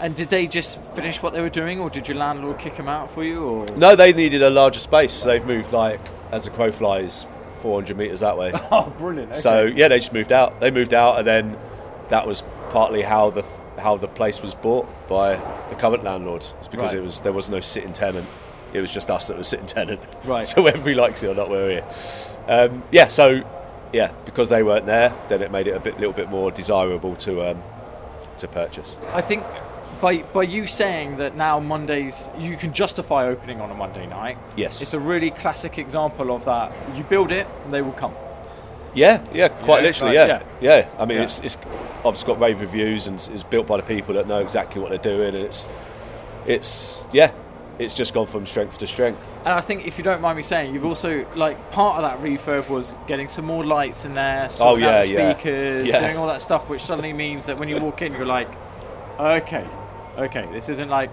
And 0.00 0.14
did 0.14 0.28
they 0.28 0.46
just 0.46 0.80
finish 0.94 1.22
what 1.22 1.32
they 1.32 1.40
were 1.40 1.50
doing, 1.50 1.80
or 1.80 1.90
did 1.90 2.06
your 2.08 2.16
landlord 2.16 2.58
kick 2.58 2.76
them 2.76 2.88
out 2.88 3.10
for 3.10 3.24
you? 3.24 3.42
Or 3.44 3.66
No, 3.76 3.96
they 3.96 4.12
needed 4.12 4.42
a 4.42 4.50
larger 4.50 4.78
space, 4.78 5.12
so 5.12 5.28
they've 5.28 5.44
moved 5.44 5.72
like 5.72 6.00
as 6.30 6.46
a 6.46 6.50
crow 6.50 6.70
flies, 6.70 7.26
400 7.62 7.96
meters 7.96 8.20
that 8.20 8.38
way. 8.38 8.52
oh, 8.70 8.92
brilliant. 8.98 9.32
Okay. 9.32 9.40
So 9.40 9.62
yeah, 9.64 9.88
they 9.88 9.98
just 9.98 10.12
moved 10.12 10.30
out. 10.32 10.60
They 10.60 10.70
moved 10.70 10.94
out, 10.94 11.18
and 11.18 11.26
then 11.26 11.58
that 12.08 12.26
was 12.26 12.42
partly 12.70 13.02
how 13.02 13.30
the 13.30 13.44
how 13.78 13.96
the 13.96 14.08
place 14.08 14.42
was 14.42 14.54
bought 14.54 14.86
by 15.08 15.36
the 15.68 15.74
current 15.76 16.02
landlord. 16.04 16.46
It's 16.58 16.68
because 16.68 16.92
Right. 16.92 16.98
it 17.00 17.02
was 17.02 17.20
there 17.20 17.32
was 17.32 17.50
no 17.50 17.60
sitting 17.60 17.92
tenant. 17.92 18.26
It 18.72 18.80
was 18.80 18.92
just 18.92 19.10
us 19.10 19.28
that 19.28 19.36
was 19.38 19.48
sitting 19.48 19.66
tenant. 19.66 20.00
Right. 20.24 20.46
So 20.54 20.62
whether 20.62 20.88
he 20.88 20.94
likes 20.94 21.22
it 21.22 21.28
or 21.28 21.34
not, 21.34 21.48
we're 21.50 21.70
here. 21.70 21.84
Um, 22.46 22.82
yeah. 22.92 23.08
So 23.08 23.42
yeah, 23.92 24.12
because 24.24 24.48
they 24.48 24.62
weren't 24.62 24.86
there, 24.86 25.14
then 25.28 25.42
it 25.42 25.50
made 25.50 25.66
it 25.66 25.76
a 25.76 25.80
bit 25.80 25.98
little 25.98 26.12
bit 26.12 26.28
more 26.28 26.50
desirable 26.50 27.16
to 27.16 27.50
um, 27.50 27.62
to 28.38 28.48
purchase. 28.48 28.96
I 29.14 29.20
think 29.20 29.44
by 30.00 30.18
by 30.18 30.42
you 30.44 30.66
saying 30.66 31.16
that 31.16 31.36
now 31.36 31.58
Mondays 31.60 32.28
you 32.38 32.56
can 32.56 32.72
justify 32.72 33.26
opening 33.26 33.60
on 33.60 33.70
a 33.70 33.74
Monday 33.74 34.06
night. 34.06 34.38
Yes. 34.56 34.82
It's 34.82 34.94
a 34.94 35.00
really 35.00 35.30
classic 35.30 35.78
example 35.78 36.34
of 36.34 36.44
that. 36.44 36.72
You 36.96 37.04
build 37.04 37.30
it, 37.32 37.46
and 37.64 37.72
they 37.72 37.82
will 37.82 37.92
come. 37.92 38.14
Yeah, 38.94 39.22
yeah, 39.32 39.48
quite 39.48 39.78
Yeah, 39.82 39.86
literally, 39.88 40.16
right, 40.16 40.28
yeah. 40.28 40.42
yeah, 40.60 40.88
I 40.98 41.04
mean, 41.04 41.18
Yeah. 41.18 41.24
it's, 41.24 41.40
it's 41.40 41.58
obviously 42.04 42.26
got 42.26 42.40
rave 42.40 42.60
reviews 42.60 43.06
and 43.06 43.16
it's 43.16 43.42
built 43.44 43.66
by 43.66 43.76
the 43.76 43.82
people 43.82 44.14
that 44.14 44.26
know 44.26 44.38
exactly 44.40 44.80
what 44.80 44.88
they're 44.88 44.98
doing. 44.98 45.34
And 45.34 45.44
it's, 45.44 45.66
it's 46.46 47.06
yeah, 47.12 47.30
it's 47.78 47.94
just 47.94 48.12
gone 48.14 48.26
from 48.26 48.44
strength 48.46 48.78
to 48.78 48.86
strength. 48.86 49.26
And 49.44 49.54
I 49.54 49.60
think, 49.60 49.86
if 49.86 49.98
you 49.98 50.04
don't 50.04 50.20
mind 50.20 50.36
me 50.36 50.42
saying, 50.42 50.74
you've 50.74 50.84
also 50.84 51.24
like 51.36 51.70
part 51.70 52.02
of 52.02 52.02
that 52.10 52.18
refurb 52.26 52.68
was 52.68 52.94
getting 53.06 53.28
some 53.28 53.44
more 53.44 53.64
lights 53.64 54.04
in 54.04 54.14
there, 54.14 54.48
Oh, 54.60 54.76
yeah, 54.76 54.98
out 55.00 55.04
the 55.06 55.12
yeah. 55.12 55.32
speakers, 55.34 55.86
Yeah. 55.88 56.00
doing 56.00 56.16
all 56.16 56.26
that 56.26 56.42
stuff, 56.42 56.68
which 56.68 56.82
suddenly 56.82 57.12
means 57.12 57.46
that 57.46 57.58
when 57.58 57.68
you 57.68 57.78
walk 57.80 58.02
in, 58.02 58.12
you're 58.12 58.26
like, 58.26 58.48
okay, 59.18 59.66
okay, 60.16 60.48
this 60.52 60.68
isn't 60.68 60.88
like 60.88 61.12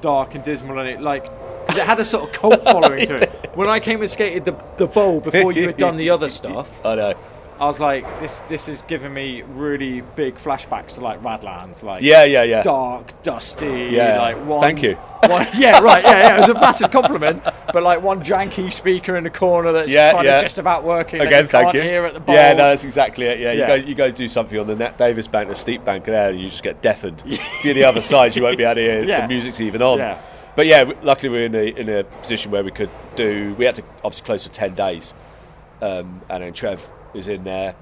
dark 0.00 0.34
and 0.34 0.42
dismal, 0.44 0.78
and 0.78 0.88
it 0.88 1.00
like 1.00 1.24
because 1.62 1.76
it 1.78 1.86
had 1.86 1.98
a 2.00 2.04
sort 2.04 2.24
of 2.24 2.32
cult 2.32 2.62
following 2.64 3.06
to 3.06 3.14
it. 3.14 3.50
When 3.54 3.68
I 3.68 3.78
came 3.80 4.00
and 4.00 4.10
skated 4.10 4.44
the 4.44 4.56
the 4.78 4.86
bowl 4.86 5.20
before 5.20 5.52
you 5.52 5.66
had 5.66 5.76
done 5.76 5.96
the 5.96 6.10
other 6.10 6.28
stuff, 6.28 6.68
I 6.84 6.94
know. 6.96 7.14
I 7.60 7.66
was 7.66 7.78
like, 7.78 8.04
this 8.20 8.40
this 8.48 8.68
is 8.68 8.82
giving 8.82 9.14
me 9.14 9.42
really 9.42 10.00
big 10.00 10.34
flashbacks 10.34 10.94
to 10.94 11.00
like 11.00 11.20
Radlands, 11.22 11.82
like 11.82 12.02
Yeah, 12.02 12.24
yeah, 12.24 12.42
yeah. 12.42 12.62
dark, 12.62 13.22
dusty. 13.22 13.88
Yeah. 13.92 14.18
like 14.20 14.36
one. 14.46 14.60
Thank 14.60 14.82
you. 14.82 14.94
One, 14.94 15.46
yeah, 15.56 15.78
right. 15.80 16.02
Yeah, 16.02 16.18
yeah. 16.18 16.36
It 16.36 16.40
was 16.40 16.48
a 16.48 16.54
massive 16.54 16.90
compliment. 16.90 17.44
But 17.72 17.82
like 17.84 18.02
one 18.02 18.24
janky 18.24 18.72
speaker 18.72 19.16
in 19.16 19.22
the 19.24 19.30
corner 19.30 19.70
that's 19.72 19.90
Yeah, 19.90 20.12
kind 20.12 20.24
yeah. 20.26 20.36
of 20.38 20.42
just 20.42 20.58
about 20.58 20.82
working. 20.82 21.20
Again, 21.20 21.44
you 21.44 21.48
thank 21.48 21.74
you. 21.74 21.82
Hear 21.82 22.04
at 22.04 22.14
the 22.14 22.20
bowl. 22.20 22.34
yeah, 22.34 22.52
no, 22.54 22.70
that's 22.70 22.84
exactly 22.84 23.26
it. 23.26 23.38
Yeah, 23.38 23.52
Yeah. 23.52 23.60
you 23.60 23.66
go 23.66 23.88
you 23.88 23.94
go 23.94 24.10
do 24.10 24.26
something 24.28 24.58
on 24.58 24.66
the 24.66 24.74
Nat 24.74 24.98
Davis 24.98 25.28
bank, 25.28 25.48
the 25.48 25.54
steep 25.54 25.84
bank 25.84 26.04
there, 26.04 26.30
and 26.30 26.40
you 26.40 26.48
just 26.48 26.62
get 26.64 26.82
deafened. 26.82 27.22
if 27.26 27.64
you're 27.64 27.74
the 27.74 27.84
other 27.84 28.00
side, 28.00 28.34
you 28.34 28.42
won't 28.42 28.58
be 28.58 28.64
able 28.64 28.74
to 28.76 28.80
hear 28.80 29.04
Yeah. 29.04 29.22
the 29.22 29.28
music's 29.28 29.60
even 29.60 29.82
on. 29.82 29.98
Yeah. 29.98 30.18
But 30.56 30.66
yeah, 30.66 30.90
luckily 31.02 31.30
we're 31.30 31.44
in 31.46 31.54
a 31.54 31.64
in 31.80 31.88
a 31.88 32.04
position 32.04 32.50
where 32.50 32.64
we 32.64 32.72
could 32.72 32.90
do. 33.14 33.54
We 33.56 33.64
had 33.64 33.76
to 33.76 33.82
obviously 34.04 34.26
close 34.26 34.46
for 34.46 34.52
ten 34.52 34.74
days, 34.74 35.14
um, 35.82 36.22
and 36.30 36.42
then 36.42 36.52
Trev 36.52 36.88
is 37.12 37.28
in 37.28 37.44
there, 37.44 37.74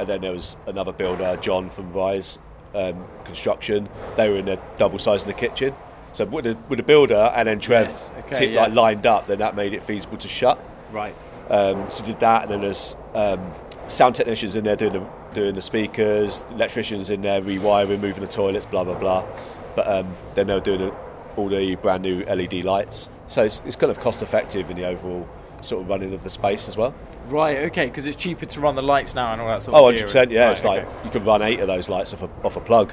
and 0.00 0.08
then 0.08 0.22
there 0.22 0.32
was 0.32 0.56
another 0.66 0.92
builder, 0.92 1.38
John 1.40 1.70
from 1.70 1.92
Rise 1.92 2.38
um, 2.74 3.04
Construction. 3.24 3.88
They 4.16 4.28
were 4.28 4.38
in 4.38 4.48
a 4.48 4.60
double 4.76 4.98
size 4.98 5.22
in 5.22 5.28
the 5.28 5.34
kitchen. 5.34 5.74
So 6.12 6.24
with 6.24 6.44
the, 6.44 6.56
with 6.68 6.78
the 6.78 6.84
builder 6.84 7.32
and 7.34 7.48
then 7.48 7.58
Trev 7.58 7.88
Yes, 7.88 8.12
okay, 8.18 8.52
yeah. 8.52 8.62
like 8.62 8.72
lined 8.72 9.06
up, 9.06 9.26
then 9.26 9.38
that 9.38 9.56
made 9.56 9.74
it 9.74 9.82
feasible 9.82 10.16
to 10.18 10.28
shut. 10.28 10.62
Right. 10.92 11.14
Um, 11.50 11.90
so 11.90 12.02
we 12.02 12.12
did 12.12 12.20
that, 12.20 12.44
and 12.44 12.52
then 12.52 12.60
there's 12.62 12.96
um, 13.14 13.52
sound 13.88 14.14
technicians 14.14 14.56
in 14.56 14.64
there 14.64 14.76
doing 14.76 14.92
the 14.92 15.10
doing 15.34 15.54
the 15.54 15.62
speakers, 15.62 16.48
electricians 16.52 17.10
in 17.10 17.20
there 17.20 17.42
rewiring, 17.42 18.00
moving 18.00 18.22
the 18.22 18.28
toilets, 18.28 18.64
blah 18.64 18.84
blah 18.84 18.98
blah. 18.98 19.26
But 19.74 19.88
um, 19.88 20.14
then 20.34 20.46
they 20.46 20.54
were 20.54 20.60
doing 20.60 20.80
the, 20.80 20.96
all 21.36 21.48
the 21.48 21.74
brand 21.74 22.02
new 22.02 22.24
LED 22.24 22.64
lights, 22.64 23.10
so 23.26 23.42
it's, 23.42 23.60
it's 23.66 23.76
kind 23.76 23.90
of 23.90 23.98
cost 24.00 24.22
effective 24.22 24.70
in 24.70 24.76
the 24.76 24.86
overall 24.86 25.28
sort 25.60 25.82
of 25.82 25.88
running 25.88 26.14
of 26.14 26.22
the 26.22 26.30
space 26.30 26.68
as 26.68 26.76
well. 26.76 26.94
Right. 27.26 27.58
Okay. 27.66 27.86
Because 27.86 28.06
it's 28.06 28.16
cheaper 28.16 28.46
to 28.46 28.60
run 28.60 28.74
the 28.74 28.82
lights 28.82 29.14
now 29.14 29.32
and 29.32 29.40
all 29.40 29.48
that 29.48 29.62
sort 29.62 29.74
of. 29.76 29.80
Oh, 29.82 29.86
gear 29.90 30.04
100 30.04 30.04
percent, 30.04 30.30
yeah. 30.30 30.44
Right, 30.46 30.52
it's 30.52 30.64
like 30.64 30.86
you 31.04 31.10
can 31.10 31.24
run 31.24 31.42
eight 31.42 31.60
of 31.60 31.66
those 31.66 31.88
lights 31.88 32.12
off 32.12 32.22
a 32.22 32.30
off 32.44 32.56
a 32.56 32.60
plug, 32.60 32.92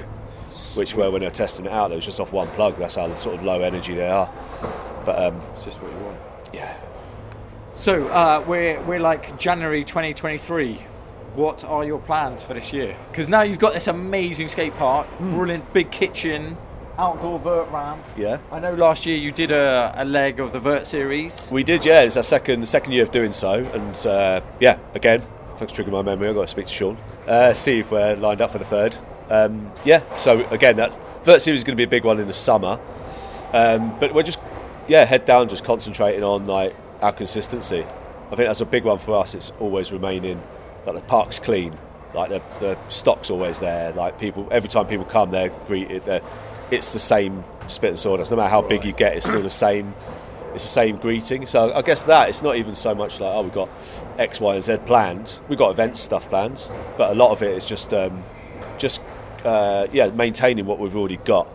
which 0.76 0.94
were 0.94 1.10
when 1.10 1.20
they're 1.20 1.30
testing 1.30 1.66
it 1.66 1.72
out, 1.72 1.92
it 1.92 1.94
was 1.96 2.04
just 2.04 2.20
off 2.20 2.32
one 2.32 2.48
plug. 2.48 2.76
That's 2.76 2.96
how 2.96 3.14
sort 3.14 3.36
of 3.36 3.44
low 3.44 3.60
energy 3.62 3.94
they 3.94 4.08
are. 4.08 4.30
But 5.04 5.22
um, 5.22 5.40
it's 5.52 5.64
just 5.64 5.82
what 5.82 5.92
you 5.92 5.98
want. 5.98 6.18
yeah, 6.52 6.76
So 7.74 8.06
uh, 8.08 8.44
we're 8.46 8.80
we're 8.82 9.00
like 9.00 9.38
January 9.38 9.82
2023. 9.84 10.86
What 11.34 11.64
are 11.64 11.82
your 11.84 11.98
plans 11.98 12.42
for 12.42 12.52
this 12.54 12.72
year? 12.74 12.94
Because 13.10 13.28
now 13.28 13.40
you've 13.42 13.58
got 13.58 13.72
this 13.72 13.88
amazing 13.88 14.48
skate 14.48 14.74
park, 14.76 15.06
Hmm. 15.06 15.30
brilliant 15.34 15.72
big 15.72 15.90
kitchen, 15.90 16.56
outdoor 16.98 17.38
vert 17.38 17.70
ramp. 17.70 18.04
yeah. 18.16 18.38
I 18.50 18.58
know 18.58 18.74
last 18.74 19.06
year 19.06 19.16
you 19.16 19.32
did 19.32 19.50
a, 19.50 19.94
a 19.96 20.04
leg 20.04 20.40
of 20.40 20.52
the 20.52 20.60
vert 20.60 20.86
series. 20.86 21.48
We 21.50 21.64
did, 21.64 21.84
yeah. 21.84 22.02
It's 22.02 22.16
our 22.16 22.22
second, 22.22 22.60
the 22.60 22.66
second 22.66 22.92
year 22.92 23.02
of 23.02 23.10
doing 23.10 23.32
so, 23.32 23.54
and 23.54 24.06
uh, 24.06 24.40
yeah, 24.60 24.78
again, 24.94 25.22
thanks 25.56 25.72
for 25.72 25.82
triggering 25.82 25.92
my 25.92 26.02
memory. 26.02 26.28
I've 26.28 26.34
got 26.34 26.42
to 26.42 26.48
speak 26.48 26.66
to 26.66 26.72
Sean, 26.72 26.96
uh, 27.26 27.54
see 27.54 27.80
if 27.80 27.90
we're 27.90 28.16
lined 28.16 28.40
up 28.40 28.50
for 28.50 28.58
the 28.58 28.64
third. 28.64 28.96
Um, 29.30 29.72
yeah, 29.84 30.02
so 30.16 30.46
again, 30.48 30.76
that's 30.76 30.98
Vert 31.24 31.40
Series 31.40 31.60
is 31.60 31.64
going 31.64 31.76
to 31.76 31.80
be 31.80 31.84
a 31.84 31.88
big 31.88 32.04
one 32.04 32.20
in 32.20 32.26
the 32.26 32.34
summer, 32.34 32.78
um, 33.52 33.98
but 33.98 34.12
we're 34.12 34.22
just 34.22 34.40
yeah 34.88 35.04
head 35.04 35.24
down, 35.24 35.48
just 35.48 35.64
concentrating 35.64 36.22
on 36.22 36.44
like 36.46 36.74
our 37.00 37.12
consistency. 37.12 37.84
I 38.30 38.34
think 38.34 38.48
that's 38.48 38.60
a 38.60 38.66
big 38.66 38.84
one 38.84 38.98
for 38.98 39.18
us. 39.18 39.34
It's 39.34 39.50
always 39.60 39.92
remaining 39.92 40.42
like 40.86 40.96
the 40.96 41.02
park's 41.02 41.38
clean, 41.38 41.78
like 42.14 42.30
the, 42.30 42.42
the 42.58 42.78
stock's 42.88 43.30
always 43.30 43.60
there. 43.60 43.92
Like 43.92 44.18
people, 44.18 44.48
every 44.50 44.68
time 44.68 44.86
people 44.86 45.04
come, 45.04 45.30
they're 45.30 45.50
greeted. 45.66 46.04
They're, 46.04 46.22
it's 46.72 46.92
the 46.92 46.98
same 46.98 47.44
spit 47.68 47.90
and 47.90 47.98
sawdust. 47.98 48.30
No 48.30 48.36
matter 48.36 48.48
how 48.48 48.62
big 48.62 48.84
you 48.84 48.92
get, 48.92 49.16
it's 49.16 49.26
still 49.26 49.42
the 49.42 49.50
same 49.50 49.94
it's 50.54 50.64
the 50.64 50.68
same 50.68 50.96
greeting. 50.96 51.46
So 51.46 51.72
I 51.72 51.82
guess 51.82 52.04
that 52.04 52.28
it's 52.28 52.42
not 52.42 52.56
even 52.56 52.74
so 52.74 52.94
much 52.94 53.20
like 53.20 53.34
oh 53.34 53.42
we've 53.42 53.54
got 53.54 53.68
X, 54.18 54.40
Y, 54.40 54.54
and 54.54 54.64
Z 54.64 54.78
planned. 54.86 55.38
We've 55.48 55.58
got 55.58 55.70
events 55.70 56.00
stuff 56.00 56.28
planned, 56.28 56.68
but 56.96 57.10
a 57.10 57.14
lot 57.14 57.30
of 57.30 57.42
it 57.42 57.54
is 57.56 57.64
just 57.64 57.92
um, 57.94 58.22
just 58.78 59.00
uh, 59.44 59.86
yeah 59.92 60.08
maintaining 60.08 60.66
what 60.66 60.78
we've 60.78 60.96
already 60.96 61.18
got. 61.18 61.48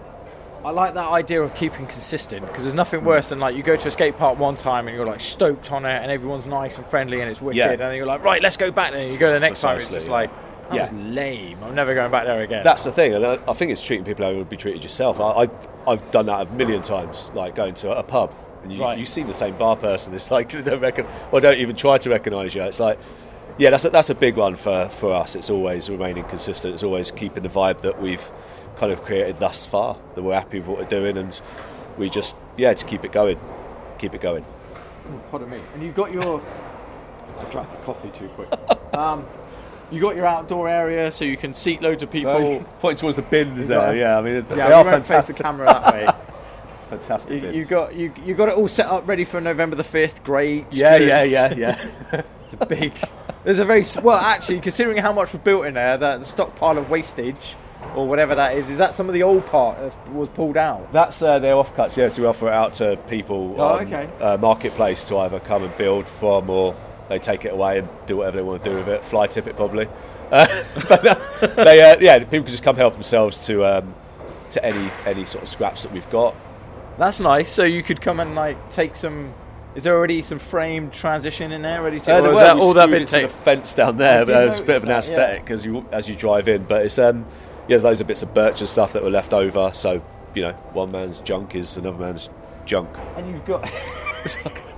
I 0.66 0.72
like 0.72 0.96
that 0.96 1.10
idea 1.10 1.42
of 1.42 1.56
keeping 1.56 1.86
consistent 1.86 2.46
because 2.46 2.64
there's 2.64 2.74
nothing 2.74 3.06
worse 3.06 3.30
than 3.30 3.40
like 3.40 3.56
you 3.56 3.64
go 3.64 3.78
to 3.78 3.88
a 3.88 3.92
skate 3.92 4.18
park 4.18 4.38
one 4.38 4.58
time 4.58 4.88
and 4.88 4.98
you're 4.98 5.06
like 5.06 5.22
stoked 5.22 5.72
on 5.72 5.86
it 5.86 6.02
and 6.02 6.12
everyone's 6.12 6.46
nice 6.46 6.78
and 6.78 6.86
friendly 6.88 7.22
and 7.22 7.30
it's 7.30 7.40
wicked 7.40 7.58
Yeah. 7.58 7.72
and 7.72 7.80
then 7.80 7.96
you're 7.96 8.08
like 8.08 8.22
right 8.22 8.42
let's 8.42 8.58
go 8.58 8.70
back 8.70 8.92
there 8.92 9.04
and 9.04 9.14
you 9.14 9.18
go 9.18 9.32
the 9.32 9.40
next 9.40 9.62
time 9.62 9.78
it's 9.78 9.90
just 9.90 10.08
yeah. 10.08 10.14
like 10.14 10.30
that 10.70 10.76
Yeah. 10.76 10.82
was 10.82 10.92
lame 10.92 11.58
I'm 11.64 11.76
never 11.76 11.94
going 11.96 12.12
back 12.12 12.26
there 12.26 12.42
again. 12.42 12.64
That's 12.64 12.84
the 12.84 12.92
thing, 12.92 13.14
and 13.14 13.26
I, 13.26 13.40
I 13.48 13.54
think 13.54 13.72
it's 13.72 13.82
treating 13.82 14.06
people 14.06 14.26
how 14.26 14.32
you 14.32 14.38
would 14.38 14.50
be 14.50 14.58
treated 14.58 14.84
yourself. 14.84 15.20
I, 15.20 15.44
I 15.44 15.50
I've 15.88 16.10
done 16.12 16.26
that 16.28 16.48
a 16.48 16.52
million 16.52 16.82
times, 16.82 17.32
like 17.34 17.56
going 17.56 17.74
to 17.76 17.92
a 17.98 18.04
pub 18.04 18.36
and 18.64 18.74
you 18.74 18.82
Right. 18.82 18.98
you 18.98 19.06
see 19.06 19.24
the 19.24 19.34
same 19.34 19.56
bar 19.58 19.76
person. 19.76 20.14
It's 20.14 20.32
like 20.32 20.50
they 20.52 20.62
don't 20.62 20.80
reckon 20.82 21.06
or 21.32 21.40
don't 21.40 21.58
even 21.58 21.76
try 21.76 21.98
to 21.98 22.10
recognise 22.10 22.54
you. 22.56 22.64
It's 22.64 22.80
like. 22.80 23.00
Yeah, 23.60 23.72
that's 23.72 23.86
a, 23.86 23.90
that's 23.90 24.12
a 24.12 24.14
big 24.14 24.36
one 24.38 24.56
for, 24.56 24.88
for 24.90 25.12
us. 25.16 25.36
It's 25.36 25.50
always 25.50 25.90
remaining 25.90 26.24
consistent. 26.26 26.76
It's 26.76 26.84
always 26.84 27.10
keeping 27.10 27.42
the 27.42 27.50
vibe 27.50 27.82
that 27.82 28.00
we've 28.00 28.30
kind 28.76 28.92
of 28.92 29.04
created 29.04 29.40
thus 29.40 29.66
far. 29.66 29.98
That 30.14 30.22
we're 30.22 30.36
happy 30.36 30.60
with 30.60 30.68
what 30.68 30.78
we're 30.78 30.86
doing, 30.86 31.18
and 31.18 31.42
we 31.98 32.08
just 32.08 32.36
yeah 32.56 32.74
to 32.74 32.86
keep 32.86 33.04
it 33.04 33.12
going, 33.12 33.40
keep 33.98 34.14
it 34.14 34.22
going. 34.22 34.46
Pardon 35.32 35.50
me. 35.50 35.60
And 35.74 35.82
you've 35.82 35.96
got 35.96 36.12
your. 36.14 36.40
I 37.40 37.44
drank 37.50 37.72
the 37.72 37.78
coffee 37.78 38.10
too 38.10 38.28
quick. 38.28 38.50
um, 38.94 39.26
you 39.92 40.02
got 40.02 40.16
your 40.16 40.26
outdoor 40.26 40.68
area 40.70 41.12
so 41.12 41.26
you 41.26 41.38
can 41.38 41.54
seat 41.54 41.82
loads 41.82 42.04
of 42.04 42.12
people. 42.12 42.66
Pointing 42.80 42.98
towards 42.98 43.16
the 43.16 43.22
bins 43.24 43.70
got- 43.70 43.86
there. 43.88 43.96
Yeah, 43.98 44.18
I 44.18 44.22
mean 44.22 44.36
Yeah, 44.36 44.42
they 44.42 44.62
are 44.62 44.84
won't 44.84 44.88
face 44.88 45.08
fantastic. 45.08 45.38
the 45.38 45.44
camera 45.44 45.66
that 45.68 45.94
way. 45.94 46.08
Fantastic. 46.90 47.44
you, 47.44 47.52
you 47.52 47.66
got 47.66 47.96
you, 47.96 48.14
you 48.26 48.34
got 48.34 48.48
it 48.48 48.56
all 48.56 48.70
set 48.70 48.86
up 48.86 49.06
ready 49.08 49.26
for 49.26 49.42
November 49.42 49.76
the 49.76 49.84
fifth. 49.84 50.24
Great. 50.24 50.66
yeah, 50.72 50.98
Good. 50.98 51.08
yeah, 51.10 51.24
yeah, 51.24 51.54
yeah. 52.14 52.22
It's 52.50 52.54
a 52.62 52.66
big. 52.66 52.94
There's 53.44 53.60
a 53.60 53.66
very 53.66 53.84
well, 54.02 54.16
actually, 54.18 54.62
considering 54.62 54.96
how 54.98 55.12
much 55.12 55.34
was 55.34 55.42
built 55.42 55.66
in 55.66 55.74
there, 55.74 55.98
that 55.98 56.22
the 56.22 56.26
stockpile 56.26 56.78
of 56.78 56.90
wastage 56.90 57.56
or 57.94 58.08
whatever 58.08 58.36
that 58.36 58.56
is, 58.56 58.70
is 58.70 58.78
that 58.78 58.96
some 58.96 59.10
of 59.10 59.14
the 59.14 59.24
old 59.24 59.46
part 59.48 59.78
that 59.80 60.14
was 60.14 60.30
pulled 60.30 60.56
out? 60.56 60.90
That's 60.94 61.22
uh, 61.22 61.40
their 61.40 61.56
offcuts. 61.56 61.98
Yeah, 61.98 62.08
so 62.08 62.22
we 62.22 62.28
offer 62.30 62.48
it 62.48 62.54
out 62.54 62.74
to 62.76 62.96
people 63.10 63.56
Oh, 63.58 63.64
on 63.80 63.86
okay. 63.86 64.10
uh, 64.22 64.38
marketplace 64.38 65.04
to 65.10 65.18
either 65.18 65.42
come 65.42 65.64
and 65.64 65.76
build 65.78 66.08
from, 66.08 66.50
or 66.50 66.74
they 67.10 67.20
take 67.20 67.46
it 67.46 67.54
away 67.54 67.80
and 67.80 67.90
do 68.06 68.18
whatever 68.18 68.38
they 68.38 68.44
want 68.44 68.64
to 68.64 68.70
do 68.70 68.76
with 68.76 68.88
it. 68.88 69.06
Fly 69.06 69.28
tip 69.28 69.48
it 69.48 69.56
probably. 69.56 69.88
Uh, 70.32 70.48
but 70.90 71.06
uh, 71.06 71.48
they, 71.64 71.82
uh, 71.82 71.98
yeah, 72.00 72.20
people 72.20 72.40
can 72.40 72.48
just 72.48 72.64
come 72.64 72.76
help 72.76 72.94
themselves 72.94 73.46
to 73.48 73.66
um, 73.66 73.96
to 74.52 74.64
any 74.64 74.92
any 75.06 75.26
sort 75.26 75.44
of 75.44 75.50
scraps 75.50 75.84
that 75.84 75.92
we've 75.92 76.10
got. 76.10 76.36
That's 76.98 77.20
nice. 77.20 77.52
So 77.52 77.64
you 77.64 77.84
could 77.84 78.02
come 78.02 78.20
and 78.20 78.36
like 78.36 78.70
take 78.70 78.96
some. 78.96 79.34
Is 79.76 79.84
there 79.84 79.96
already 79.96 80.24
some 80.24 80.40
framed 80.40 80.92
transition 80.92 81.52
in 81.52 81.62
there 81.62 81.84
ready 81.84 82.00
to? 82.00 82.12
Uh, 82.12 82.22
there 82.22 82.34
that 82.34 82.58
all 82.58 82.74
that 82.74 82.90
been 82.90 83.02
into 83.02 83.22
the 83.22 83.28
fence 83.28 83.74
down 83.74 83.98
there, 83.98 84.26
but 84.26 84.48
it's 84.48 84.58
a 84.58 84.64
bit 84.64 84.78
of 84.78 84.84
an 84.84 84.90
that, 84.90 84.94
yeah. 84.94 84.98
aesthetic 84.98 85.52
as 85.52 85.64
you 85.64 85.86
as 85.92 86.10
you 86.10 86.16
drive 86.16 86.48
in. 86.48 86.64
But 86.64 86.86
it's 86.86 86.98
um, 86.98 87.20
yeah, 87.20 87.68
there's 87.70 87.84
loads 87.84 88.02
of 88.02 88.08
bits 88.08 88.24
of 88.24 88.34
birch 88.34 88.60
and 88.60 88.68
stuff 88.68 88.94
that 88.94 89.04
were 89.04 89.10
left 89.10 89.34
over. 89.34 89.72
So 89.74 90.04
you 90.34 90.42
know, 90.42 90.54
one 90.74 90.92
man's 90.92 91.20
junk 91.20 91.56
is 91.56 91.78
another 91.78 92.00
man's 92.00 92.30
junk. 92.66 92.90
And 93.16 93.30
you've 93.30 93.46
got. 93.46 93.72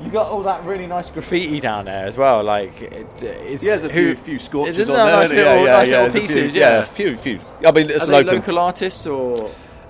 You 0.00 0.10
got 0.10 0.26
all 0.26 0.42
that 0.42 0.64
really 0.64 0.86
nice 0.86 1.10
graffiti 1.10 1.60
down 1.60 1.84
there 1.86 2.04
as 2.04 2.18
well. 2.18 2.42
Like, 2.42 2.82
it, 2.82 3.22
is 3.22 3.64
Yeah, 3.64 3.76
there's 3.76 3.84
a 3.84 3.88
who, 3.88 4.14
few, 4.14 4.24
few 4.24 4.38
scorches 4.38 4.78
Isn't 4.78 4.94
on 4.94 5.06
there 5.06 5.16
nice 5.16 5.28
little, 5.30 5.52
it? 5.52 5.64
yeah, 5.64 5.72
nice 5.76 5.88
yeah, 5.90 6.02
little 6.02 6.06
a 6.06 6.10
few- 6.10 6.20
pieces? 6.22 6.54
yeah, 6.54 6.68
Yeah. 6.70 6.82
a 6.82 6.84
few, 6.84 7.16
few. 7.16 7.40
I 7.64 7.70
mean, 7.72 7.88
it's 7.90 8.08
Are 8.08 8.12
an 8.20 8.28
open. 8.28 8.36
local 8.40 8.58
artists 8.58 9.06
or? 9.06 9.36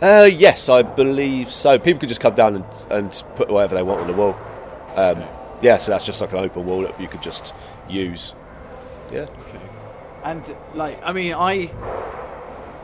Uh, 0.02 0.28
yes, 0.30 0.68
I 0.68 0.82
believe 0.82 1.50
so. 1.50 1.78
People 1.78 2.00
could 2.00 2.10
just 2.10 2.20
come 2.20 2.34
down 2.34 2.56
and, 2.56 2.64
and 2.90 3.22
put 3.34 3.48
whatever 3.48 3.74
they 3.74 3.82
want 3.82 4.02
on 4.02 4.06
the 4.06 4.12
wall. 4.12 4.36
Um, 4.94 5.24
yeah, 5.62 5.78
so 5.78 5.92
that's 5.92 6.04
just 6.04 6.20
like 6.20 6.32
an 6.32 6.38
open 6.40 6.66
wall 6.66 6.82
that 6.82 7.00
you 7.00 7.08
could 7.08 7.22
just 7.22 7.54
use. 7.88 8.34
Yeah. 9.12 9.20
Okay. 9.22 9.60
And 10.22 10.54
like, 10.74 10.98
I 11.02 11.12
mean, 11.12 11.32
I. 11.32 11.70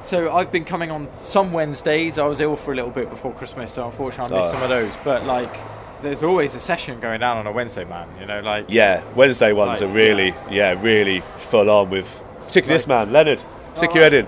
So 0.03 0.35
I've 0.35 0.51
been 0.51 0.65
coming 0.65 0.91
on 0.91 1.09
some 1.13 1.53
Wednesdays. 1.53 2.19
I 2.19 2.25
was 2.27 2.41
ill 2.41 2.57
for 2.57 2.73
a 2.73 2.75
little 2.77 2.91
bit 2.91 3.11
before 3.11 3.33
Christmas, 3.35 3.73
so 3.73 3.85
unfortunately 3.85 4.35
I 4.35 4.41
missed 4.41 4.51
Oh. 4.51 4.55
some 4.55 4.63
of 4.63 4.69
those. 4.71 4.95
But 5.05 5.25
like, 5.27 5.55
there's 6.03 6.23
always 6.23 6.55
a 6.55 6.61
session 6.61 6.99
going 7.01 7.21
down 7.21 7.37
on 7.37 7.47
a 7.47 7.53
Wednesday, 7.53 7.85
man. 7.85 8.09
You 8.21 8.27
know, 8.27 8.41
like. 8.41 8.67
Yeah, 8.69 9.03
Wednesday 9.15 9.53
ones 9.53 9.81
Like, 9.81 9.91
are 9.91 9.93
really, 9.93 10.35
yeah, 10.51 10.81
really 10.83 11.23
full 11.39 11.71
on 11.71 11.91
with, 11.91 12.23
particularly 12.47 12.77
this 12.79 12.87
man, 12.87 13.13
Leonard. 13.13 13.41
Stick 13.75 13.95
your 13.95 14.03
head 14.03 14.15
in. 14.15 14.27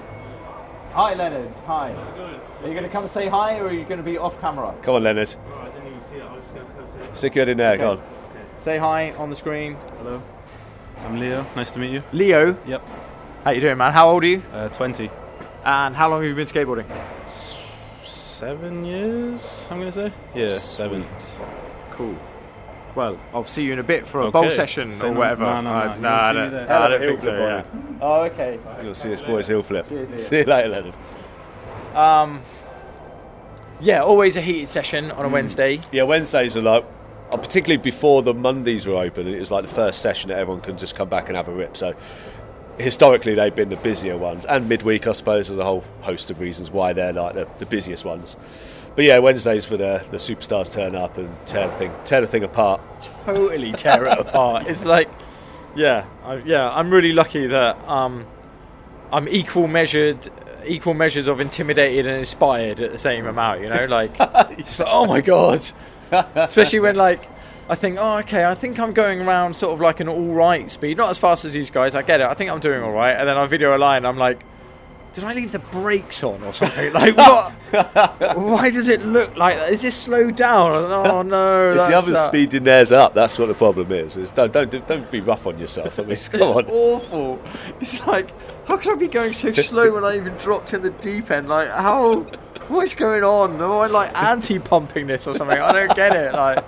Hi, 0.92 1.14
Leonard. 1.14 1.50
Hi. 1.66 1.92
Are 1.92 2.68
you 2.68 2.74
going 2.74 2.84
to 2.84 2.88
come 2.90 3.02
and 3.04 3.10
say 3.10 3.28
hi, 3.28 3.58
or 3.58 3.66
are 3.68 3.72
you 3.72 3.84
going 3.84 3.98
to 3.98 4.04
be 4.04 4.18
off 4.18 4.40
camera? 4.40 4.74
Come 4.82 4.94
on, 4.96 5.02
Leonard. 5.02 5.34
Oh, 5.48 5.58
I 5.60 5.70
didn't 5.70 5.88
even 5.88 6.00
see 6.00 6.16
it. 6.16 6.22
I 6.22 6.32
was 6.34 6.44
just 6.44 6.54
going 6.54 6.66
to 6.66 6.72
come 6.74 6.86
say 6.88 6.98
Stick 7.14 7.34
your 7.34 7.42
head 7.46 7.48
in 7.50 7.56
there. 7.58 7.76
Come 7.76 7.86
Okay. 7.86 8.02
on. 8.02 8.60
Say 8.60 8.78
hi 8.78 9.10
on 9.12 9.30
the 9.30 9.36
screen. 9.36 9.76
hello. 9.98 10.22
I'm 11.04 11.18
Leo. 11.18 11.44
Nice 11.56 11.72
to 11.72 11.80
meet 11.80 11.90
you. 11.90 12.02
Leo. 12.12 12.56
Yep. 12.66 12.82
How 13.42 13.50
you 13.50 13.60
doing, 13.60 13.76
man? 13.76 13.92
How 13.92 14.08
old 14.10 14.22
are 14.22 14.26
you? 14.26 14.42
Uh, 14.52 14.68
20. 14.68 15.10
And 15.64 15.96
how 15.96 16.08
long 16.08 16.20
have 16.22 16.28
you 16.28 16.34
been 16.36 16.46
skateboarding? 16.46 16.86
Seven 18.46 18.84
years. 18.84 19.68
I'm 19.70 19.78
gonna 19.78 19.92
say. 19.92 20.12
Yeah, 20.34 20.58
seven. 20.58 21.06
Cool. 21.92 22.16
Well, 22.96 23.16
I'll 23.32 23.44
see 23.44 23.62
you 23.62 23.72
in 23.72 23.78
a 23.78 23.84
bit 23.84 24.04
for 24.04 24.22
a 24.22 24.30
bowl 24.32 24.46
Okay. 24.46 24.54
session 24.54 24.90
Say 24.90 25.06
or 25.06 25.12
no- 25.12 25.20
whatever. 25.20 25.44
no, 25.44 25.60
no, 25.60 25.72
no. 25.86 25.94
You 25.94 26.00
nah, 26.00 26.08
I 26.08 26.32
won't 26.32 26.34
see 26.34 26.34
me 26.34 26.40
don't, 26.42 26.50
there. 26.50 26.66
nah, 26.66 26.84
I 26.84 26.88
don't 26.88 27.00
Heel 27.00 27.08
think 27.10 27.20
so. 27.22 27.34
flip 27.36 27.38
Yeah. 27.38 27.98
Oh, 28.00 28.20
okay. 28.22 28.58
You'll 28.82 28.94
see 28.96 29.08
this 29.10 29.20
boys 29.22 29.46
heel 29.46 29.62
flip. 29.62 29.88
Cheers, 29.88 30.26
See 30.28 30.38
you 30.38 30.44
later, 30.44 30.68
Leonard. 30.68 30.94
Um, 31.94 32.42
yeah, 33.80 34.02
always 34.02 34.36
a 34.36 34.40
heated 34.40 34.68
session 34.68 35.12
on 35.12 35.24
a 35.24 35.28
Hmm. 35.28 35.34
Wednesday. 35.34 35.78
Yeah, 35.92 36.02
Wednesdays 36.02 36.56
are 36.56 36.62
like, 36.62 36.84
uh, 37.30 37.36
particularly 37.36 37.76
before 37.80 38.22
the 38.22 38.34
Mondays 38.34 38.86
were 38.86 38.96
open, 38.96 39.28
it 39.28 39.38
was 39.38 39.52
like 39.52 39.62
the 39.62 39.72
first 39.72 40.00
session 40.02 40.28
that 40.30 40.38
everyone 40.38 40.60
can 40.62 40.76
just 40.76 40.96
come 40.96 41.08
back 41.08 41.28
and 41.28 41.36
have 41.36 41.46
a 41.48 41.52
rip. 41.52 41.76
So 41.76 41.94
historically, 42.78 43.34
they've 43.34 43.54
been 43.54 43.68
the 43.68 43.76
busier 43.76 44.16
ones, 44.16 44.44
and 44.44 44.68
midweek, 44.68 45.06
I 45.06 45.12
suppose, 45.12 45.48
there's 45.48 45.58
a 45.58 45.64
whole 45.64 45.84
host 46.00 46.30
of 46.30 46.40
reasons 46.40 46.70
why 46.70 46.92
they're 46.92 47.12
like 47.12 47.34
the, 47.34 47.44
the 47.58 47.66
busiest 47.66 48.04
ones. 48.04 48.36
But 48.94 49.04
yeah, 49.06 49.18
Wednesdays 49.18 49.64
for 49.64 49.76
the 49.76 50.04
the 50.10 50.18
superstars 50.18 50.72
turn 50.72 50.94
up 50.94 51.16
and 51.16 51.34
tear 51.46 51.68
the 51.68 51.74
thing 51.74 51.92
tear 52.04 52.20
the 52.20 52.26
thing 52.26 52.44
apart. 52.44 52.80
Totally 53.24 53.72
tear 53.72 54.06
it 54.06 54.18
apart. 54.18 54.66
It's 54.72 54.84
like, 54.84 55.08
yeah, 55.74 56.04
I, 56.24 56.36
yeah. 56.36 56.70
I'm 56.70 56.90
really 56.90 57.12
lucky 57.12 57.46
that 57.46 57.76
um, 57.88 58.26
I'm 59.10 59.28
equal 59.28 59.66
measured, 59.66 60.28
equal 60.66 60.94
measures 60.94 61.26
of 61.26 61.40
intimidated 61.40 62.06
and 62.06 62.18
inspired 62.18 62.80
at 62.80 62.92
the 62.92 62.98
same 62.98 63.26
amount. 63.26 63.62
You 63.62 63.70
know, 63.70 63.86
like, 63.86 64.14
it's 64.58 64.78
like, 64.78 64.88
oh 64.90 65.06
my 65.06 65.20
god. 65.20 65.62
Especially 66.34 66.80
when 66.80 66.96
like. 66.96 67.31
I 67.72 67.74
think, 67.74 67.96
oh, 67.98 68.18
okay, 68.18 68.44
I 68.44 68.54
think 68.54 68.78
I'm 68.78 68.92
going 68.92 69.22
around 69.22 69.54
sort 69.54 69.72
of 69.72 69.80
like 69.80 70.00
an 70.00 70.06
all 70.06 70.34
right 70.34 70.70
speed. 70.70 70.98
Not 70.98 71.08
as 71.08 71.16
fast 71.16 71.46
as 71.46 71.54
these 71.54 71.70
guys, 71.70 71.94
I 71.94 72.02
get 72.02 72.20
it. 72.20 72.26
I 72.26 72.34
think 72.34 72.50
I'm 72.50 72.60
doing 72.60 72.82
all 72.82 72.92
right. 72.92 73.12
And 73.12 73.26
then 73.26 73.38
I 73.38 73.46
video 73.46 73.74
a 73.74 73.78
line, 73.78 74.04
I'm 74.04 74.18
like, 74.18 74.44
did 75.14 75.24
I 75.24 75.32
leave 75.32 75.52
the 75.52 75.58
brakes 75.58 76.22
on 76.22 76.42
or 76.42 76.52
something? 76.52 76.92
Like, 76.92 77.16
what? 77.16 77.52
Why 78.36 78.68
does 78.68 78.88
it 78.88 79.00
look 79.00 79.34
like 79.38 79.56
that? 79.56 79.72
Is 79.72 79.80
this 79.80 79.96
slowed 79.96 80.36
down? 80.36 80.70
Oh, 80.92 81.22
no. 81.22 81.72
It's 81.74 81.86
the 81.86 81.96
other 81.96 82.12
that. 82.12 82.28
speeding 82.28 82.64
theirs 82.64 82.92
up. 82.92 83.14
That's 83.14 83.38
what 83.38 83.46
the 83.46 83.54
problem 83.54 83.90
is. 83.90 84.18
It's 84.18 84.32
don't, 84.32 84.52
don't 84.52 84.70
don't 84.86 85.10
be 85.10 85.20
rough 85.20 85.46
on 85.46 85.58
yourself. 85.58 85.98
I 85.98 86.02
mean, 86.02 86.16
come 86.30 86.42
on. 86.42 86.64
It's 86.64 86.72
awful. 86.72 87.40
It's 87.80 88.06
like, 88.06 88.32
how 88.66 88.76
can 88.76 88.92
I 88.92 88.96
be 88.96 89.08
going 89.08 89.32
so 89.32 89.50
slow 89.54 89.94
when 89.94 90.04
I 90.04 90.16
even 90.18 90.34
dropped 90.34 90.74
in 90.74 90.82
the 90.82 90.90
deep 90.90 91.30
end? 91.30 91.48
Like, 91.48 91.70
how? 91.70 92.26
What's 92.68 92.92
going 92.92 93.24
on? 93.24 93.54
Am 93.54 93.62
I 93.62 93.86
like 93.86 94.14
anti-pumping 94.14 95.06
this 95.06 95.26
or 95.26 95.34
something? 95.34 95.58
I 95.58 95.72
don't 95.72 95.96
get 95.96 96.14
it. 96.14 96.34
Like, 96.34 96.62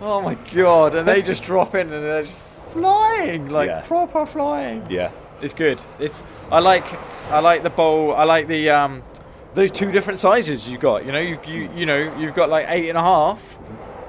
oh 0.00 0.20
my 0.22 0.34
god! 0.54 0.94
And 0.94 1.06
they 1.06 1.22
just 1.22 1.42
drop 1.42 1.74
in 1.74 1.92
and 1.92 2.04
they're 2.04 2.22
just 2.22 2.34
flying, 2.72 3.48
like 3.48 3.68
Yeah. 3.68 3.80
proper 3.86 4.26
flying. 4.26 4.86
Yeah, 4.90 5.10
It's 5.42 5.54
good. 5.54 5.82
It's 5.98 6.22
I 6.50 6.58
like 6.60 6.84
I 7.30 7.40
like 7.40 7.62
the 7.62 7.70
bowl. 7.70 8.14
I 8.14 8.24
like 8.24 8.46
the 8.48 8.70
um 8.70 9.02
those 9.54 9.72
two 9.72 9.90
different 9.90 10.18
sizes 10.18 10.68
you 10.68 10.78
got. 10.78 11.04
You 11.04 11.12
know, 11.12 11.18
you 11.20 11.38
you 11.46 11.70
you 11.74 11.86
know 11.86 12.14
you've 12.18 12.34
got 12.34 12.48
like 12.48 12.66
eight 12.68 12.88
and 12.88 12.98
a 12.98 13.02
half 13.02 13.40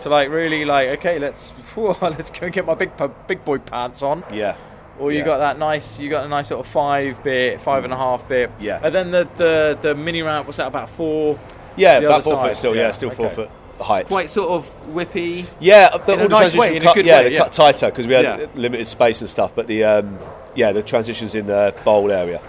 to 0.02 0.10
like 0.10 0.30
really 0.30 0.66
like 0.66 0.90
okay 1.00 1.20
let's 1.20 1.54
let's 1.78 2.32
go 2.32 2.46
and 2.48 2.54
get 2.54 2.66
my 2.66 2.74
big 2.76 2.92
big 3.28 3.44
boy 3.46 3.58
pants 3.60 4.02
on. 4.04 4.24
yeah, 4.34 4.56
Or 5.00 5.12
you 5.12 5.20
Yeah. 5.20 5.26
got 5.26 5.38
that 5.40 5.58
nice, 5.60 6.00
you 6.00 6.10
got 6.10 6.26
a 6.26 6.28
nice 6.28 6.48
sort 6.50 6.60
of 6.60 6.68
five 6.72 7.24
bit, 7.24 7.62
five 7.62 7.84
and 7.84 7.94
a 7.94 7.98
half 7.98 8.28
bit. 8.28 8.52
Yeah. 8.60 8.80
And 8.84 8.94
then 8.94 9.12
the 9.12 9.28
the, 9.36 9.78
the 9.82 9.96
mini 9.96 10.22
ramp 10.22 10.48
was 10.48 10.58
that 10.58 10.68
about 10.68 10.90
four, 10.90 11.40
yeah. 11.78 12.00
The 12.00 12.08
about 12.08 12.24
four 12.24 12.34
side, 12.36 12.48
foot 12.50 12.58
still. 12.58 12.76
Yeah, 12.76 12.82
yeah, 12.88 12.92
still 12.92 13.10
four 13.12 13.28
okay. 13.28 13.36
foot 13.36 13.52
height. 13.84 14.08
quite 14.08 14.30
sort 14.30 14.50
of 14.50 14.94
whippy. 14.94 15.46
Yeah, 15.60 15.96
the, 15.98 16.14
In 16.14 16.20
a 16.20 16.24
all 16.24 16.30
the 16.30 16.36
nice 16.40 16.56
way, 16.56 16.70
transitions 16.70 16.76
in 16.76 16.82
a 16.82 16.86
cut, 16.86 16.96
good 16.96 17.06
yeah, 17.06 17.18
way, 17.20 17.24
they 17.30 17.34
yeah. 17.34 17.40
cut 17.40 17.54
tighter 17.54 17.86
because 17.88 18.08
we 18.08 18.14
had 18.14 18.24
Yeah. 18.26 18.48
limited 18.56 18.86
space 18.88 19.22
and 19.22 19.30
stuff. 19.30 19.54
But 19.56 19.68
the 19.68 19.84
um, 19.84 20.18
yeah, 20.56 20.72
the 20.72 20.84
transitions 20.84 21.36
in 21.36 21.48
the 21.48 21.74
bowl 21.86 22.12
area, 22.12 22.42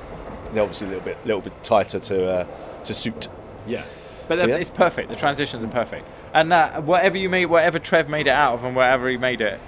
they're 0.52 0.62
obviously 0.62 0.86
a 0.88 0.90
little 0.90 1.04
bit, 1.04 1.18
little 1.24 1.40
bit 1.40 1.52
tighter 1.64 1.98
to 1.98 2.30
uh, 2.30 2.46
to 2.84 2.94
suit. 2.94 3.28
Yeah. 3.66 3.84
But 4.28 4.36
then 4.36 4.48
Yeah. 4.50 4.56
it's 4.56 4.70
perfect. 4.70 5.08
The 5.10 5.16
transitions 5.16 5.62
are 5.64 5.68
perfect. 5.68 6.06
And 6.32 6.52
that 6.52 6.84
whatever 6.84 7.18
you 7.18 7.28
made, 7.28 7.46
whatever 7.46 7.78
Trev 7.78 8.08
made 8.08 8.26
it 8.26 8.30
out 8.30 8.54
of, 8.54 8.64
and 8.64 8.74
whatever 8.76 9.08
he 9.08 9.16
made 9.16 9.40
it, 9.40 9.58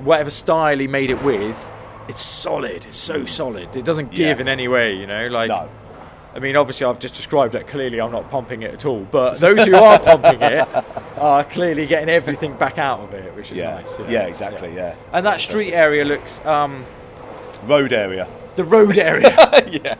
whatever 0.00 0.30
style 0.30 0.78
he 0.78 0.86
made 0.88 1.10
it 1.10 1.22
with, 1.22 1.70
it's 2.08 2.20
solid. 2.22 2.84
It's 2.86 2.96
so 2.96 3.24
solid. 3.24 3.74
It 3.76 3.84
doesn't 3.84 4.10
give 4.10 4.38
Yeah. 4.38 4.42
in 4.42 4.48
any 4.48 4.68
way. 4.68 4.94
You 4.94 5.06
know, 5.06 5.28
like. 5.28 5.48
No, 5.48 5.68
I 6.34 6.40
mean, 6.40 6.56
obviously, 6.56 6.84
I've 6.86 6.98
just 6.98 7.14
described 7.14 7.52
that. 7.54 7.66
Clearly, 7.68 8.00
I'm 8.00 8.10
not 8.10 8.28
pumping 8.30 8.62
it 8.62 8.74
at 8.74 8.84
all. 8.86 9.00
But 9.10 9.38
those 9.38 9.64
who 9.64 9.76
are 9.76 9.98
pumping 10.00 10.42
it 10.42 10.66
are 11.18 11.44
clearly 11.44 11.86
getting 11.86 12.08
everything 12.08 12.54
back 12.56 12.76
out 12.78 13.00
of 13.00 13.14
it, 13.14 13.34
which 13.36 13.52
is 13.52 13.58
yeah, 13.58 13.74
nice. 13.76 13.98
yeah, 14.08 14.22
exactly, 14.26 14.74
yeah. 14.74 14.96
And 15.12 15.24
that 15.26 15.40
street 15.40 15.72
area 15.72 16.04
looks, 16.04 16.40
um, 16.44 16.84
Road 17.66 17.92
area. 17.92 18.26
the 18.56 18.64
road 18.64 18.98
area, 18.98 19.30
yeah, 19.70 19.94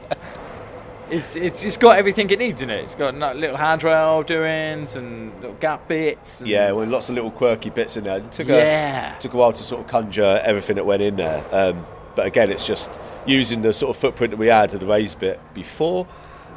it's, 1.10 1.34
it's 1.36 1.64
it's 1.64 1.76
got 1.76 1.96
everything 1.98 2.28
it 2.30 2.38
needs 2.38 2.62
in 2.62 2.68
it. 2.70 2.80
It's 2.80 2.94
got 2.94 3.14
little 3.14 3.56
handrail 3.56 4.22
doings 4.22 4.96
and 4.96 5.32
little 5.40 5.56
gap 5.56 5.86
bits. 5.88 6.40
And 6.40 6.50
yeah. 6.50 6.72
Well, 6.72 6.86
lots 6.86 7.08
of 7.08 7.14
little 7.14 7.30
quirky 7.30 7.70
bits 7.70 7.96
in 7.96 8.04
there. 8.04 8.18
It 8.18 8.32
took 8.32 8.48
Yeah. 8.48 9.16
a 9.16 9.20
took 9.20 9.34
a 9.34 9.36
while 9.36 9.52
to 9.52 9.62
sort 9.62 9.82
of 9.82 9.86
conjure 9.86 10.40
everything 10.44 10.76
that 10.76 10.84
went 10.86 11.02
in 11.02 11.16
there. 11.16 11.44
Um, 11.52 11.86
but 12.16 12.26
again, 12.26 12.50
it's 12.50 12.66
just 12.66 12.90
using 13.26 13.62
the 13.62 13.72
sort 13.72 13.90
of 13.96 14.00
footprint 14.00 14.32
that 14.32 14.36
we 14.36 14.48
had 14.48 14.70
to 14.70 14.78
the 14.78 14.86
raised 14.86 15.18
bit 15.20 15.40
before, 15.54 16.06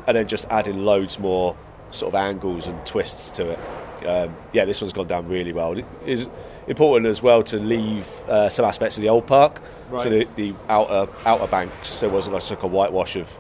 and 0.08 0.16
then 0.16 0.28
just 0.28 0.48
adding 0.50 0.86
loads 0.86 1.20
more 1.20 1.56
sort 1.92 2.14
of 2.14 2.16
angles 2.16 2.68
and 2.68 2.86
twists 2.86 3.30
to 3.30 3.52
it. 3.52 3.60
Um, 4.06 4.36
yeah, 4.54 4.66
this 4.66 4.82
one's 4.82 4.94
gone 4.94 5.08
down 5.08 5.28
really 5.28 5.54
well. 5.54 5.78
It 5.78 5.86
is 6.06 6.30
important 6.68 7.08
as 7.08 7.22
well 7.22 7.44
to 7.44 7.58
leave 7.58 8.08
uh, 8.28 8.50
some 8.50 8.66
aspects 8.66 8.98
of 8.98 9.02
the 9.02 9.10
old 9.10 9.26
park, 9.28 9.62
so 9.98 10.10
the, 10.10 10.28
the 10.36 10.54
outer 10.70 11.12
outer 11.26 11.48
banks. 11.48 12.04
it 12.04 12.12
wasn't 12.12 12.36
like 12.36 12.64
a 12.64 12.68
whitewash 12.68 13.16
of 13.16 13.32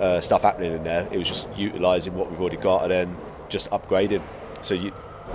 uh, 0.00 0.20
stuff 0.20 0.42
happening 0.42 0.72
in 0.72 0.84
there. 0.84 1.08
It 1.12 1.18
was 1.18 1.28
just 1.28 1.46
utilising 1.56 2.14
what 2.14 2.30
we've 2.30 2.40
already 2.40 2.56
got 2.56 2.82
and 2.82 2.90
then 2.90 3.16
just 3.48 3.70
upgrading. 3.70 4.22
So 4.62 4.74
you 4.74 4.92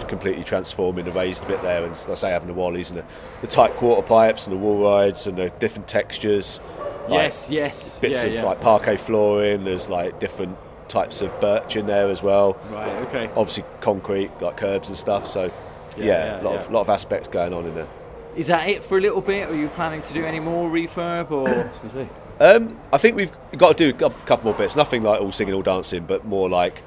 completely 0.07 0.43
transforming 0.43 1.05
the 1.05 1.11
raised 1.11 1.47
bit 1.47 1.61
there, 1.61 1.83
and 1.83 1.91
as 1.91 2.07
I 2.09 2.13
say, 2.15 2.31
having 2.31 2.47
the 2.47 2.53
wallies 2.53 2.89
and 2.89 2.99
the, 2.99 3.05
the 3.41 3.47
tight 3.47 3.73
quarter 3.75 4.01
pipes 4.01 4.47
and 4.47 4.55
the 4.55 4.59
wall 4.59 4.81
rides 4.81 5.27
and 5.27 5.37
the 5.37 5.49
different 5.59 5.87
textures. 5.87 6.59
like 7.07 7.23
Yes, 7.23 7.49
yes. 7.49 7.99
bits 7.99 8.23
yeah, 8.23 8.27
of 8.27 8.33
yeah. 8.33 8.43
like 8.43 8.61
parquet 8.61 8.97
flooring. 8.97 9.65
There's 9.65 9.89
like 9.89 10.19
different 10.19 10.57
types 10.93 11.21
of 11.21 11.37
birch 11.41 11.75
in 11.75 11.87
there 11.87 12.07
as 12.09 12.21
well. 12.23 12.55
Right, 12.71 12.91
okay. 13.07 13.25
Obviously 13.35 13.65
concrete, 13.81 14.31
like 14.41 14.57
curbs 14.57 14.89
and 14.89 14.97
stuff. 14.97 15.25
So 15.27 15.45
yeah, 15.45 15.51
Yeah, 15.97 16.05
yeah, 16.05 16.41
a 16.41 16.43
lot 16.43 16.55
of 16.55 16.65
yeah. 16.67 16.73
lot 16.73 16.81
of 16.81 16.89
aspects 16.89 17.27
going 17.29 17.53
on 17.53 17.65
in 17.65 17.73
there. 17.75 17.87
Is 18.35 18.47
that 18.47 18.67
it 18.69 18.83
for 18.85 18.97
a 18.97 19.01
little 19.01 19.21
bit? 19.21 19.49
Or 19.49 19.53
are 19.53 19.55
you 19.55 19.67
planning 19.69 20.01
to 20.03 20.13
do 20.13 20.23
any 20.23 20.39
more 20.39 20.69
refurb? 20.69 21.31
Or 21.31 21.71
Um, 22.39 22.79
I 22.91 22.97
think 22.97 23.15
we've 23.15 23.31
got 23.57 23.77
to 23.77 23.91
do 23.93 24.05
a 24.05 24.09
couple 24.25 24.45
more 24.45 24.53
bits. 24.57 24.75
Nothing 24.75 25.03
like 25.03 25.21
all 25.21 25.31
singing, 25.31 25.53
all 25.53 25.61
dancing, 25.61 26.05
but 26.05 26.25
more 26.25 26.49
like, 26.49 26.81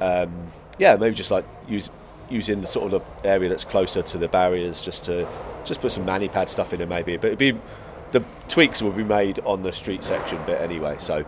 um, 0.00 0.30
yeah, 0.78 0.94
maybe 0.96 1.14
just 1.14 1.30
like 1.30 1.44
use, 1.66 1.88
using 2.28 2.60
the 2.60 2.66
sort 2.66 2.92
of 2.92 3.02
the 3.22 3.28
area 3.28 3.48
that's 3.48 3.64
closer 3.64 4.02
to 4.02 4.18
the 4.18 4.28
barriers, 4.28 4.82
just 4.82 5.04
to 5.04 5.26
just 5.64 5.80
put 5.80 5.90
some 5.90 6.04
mani 6.04 6.28
pad 6.28 6.48
stuff 6.50 6.72
in 6.74 6.78
there, 6.78 6.86
maybe. 6.86 7.16
But 7.16 7.28
it'd 7.28 7.38
be 7.38 7.58
the 8.12 8.22
tweaks 8.48 8.82
will 8.82 8.92
be 8.92 9.02
made 9.04 9.38
on 9.40 9.62
the 9.62 9.72
street 9.72 10.04
section 10.04 10.38
bit 10.44 10.60
anyway. 10.60 10.96
So 10.98 11.24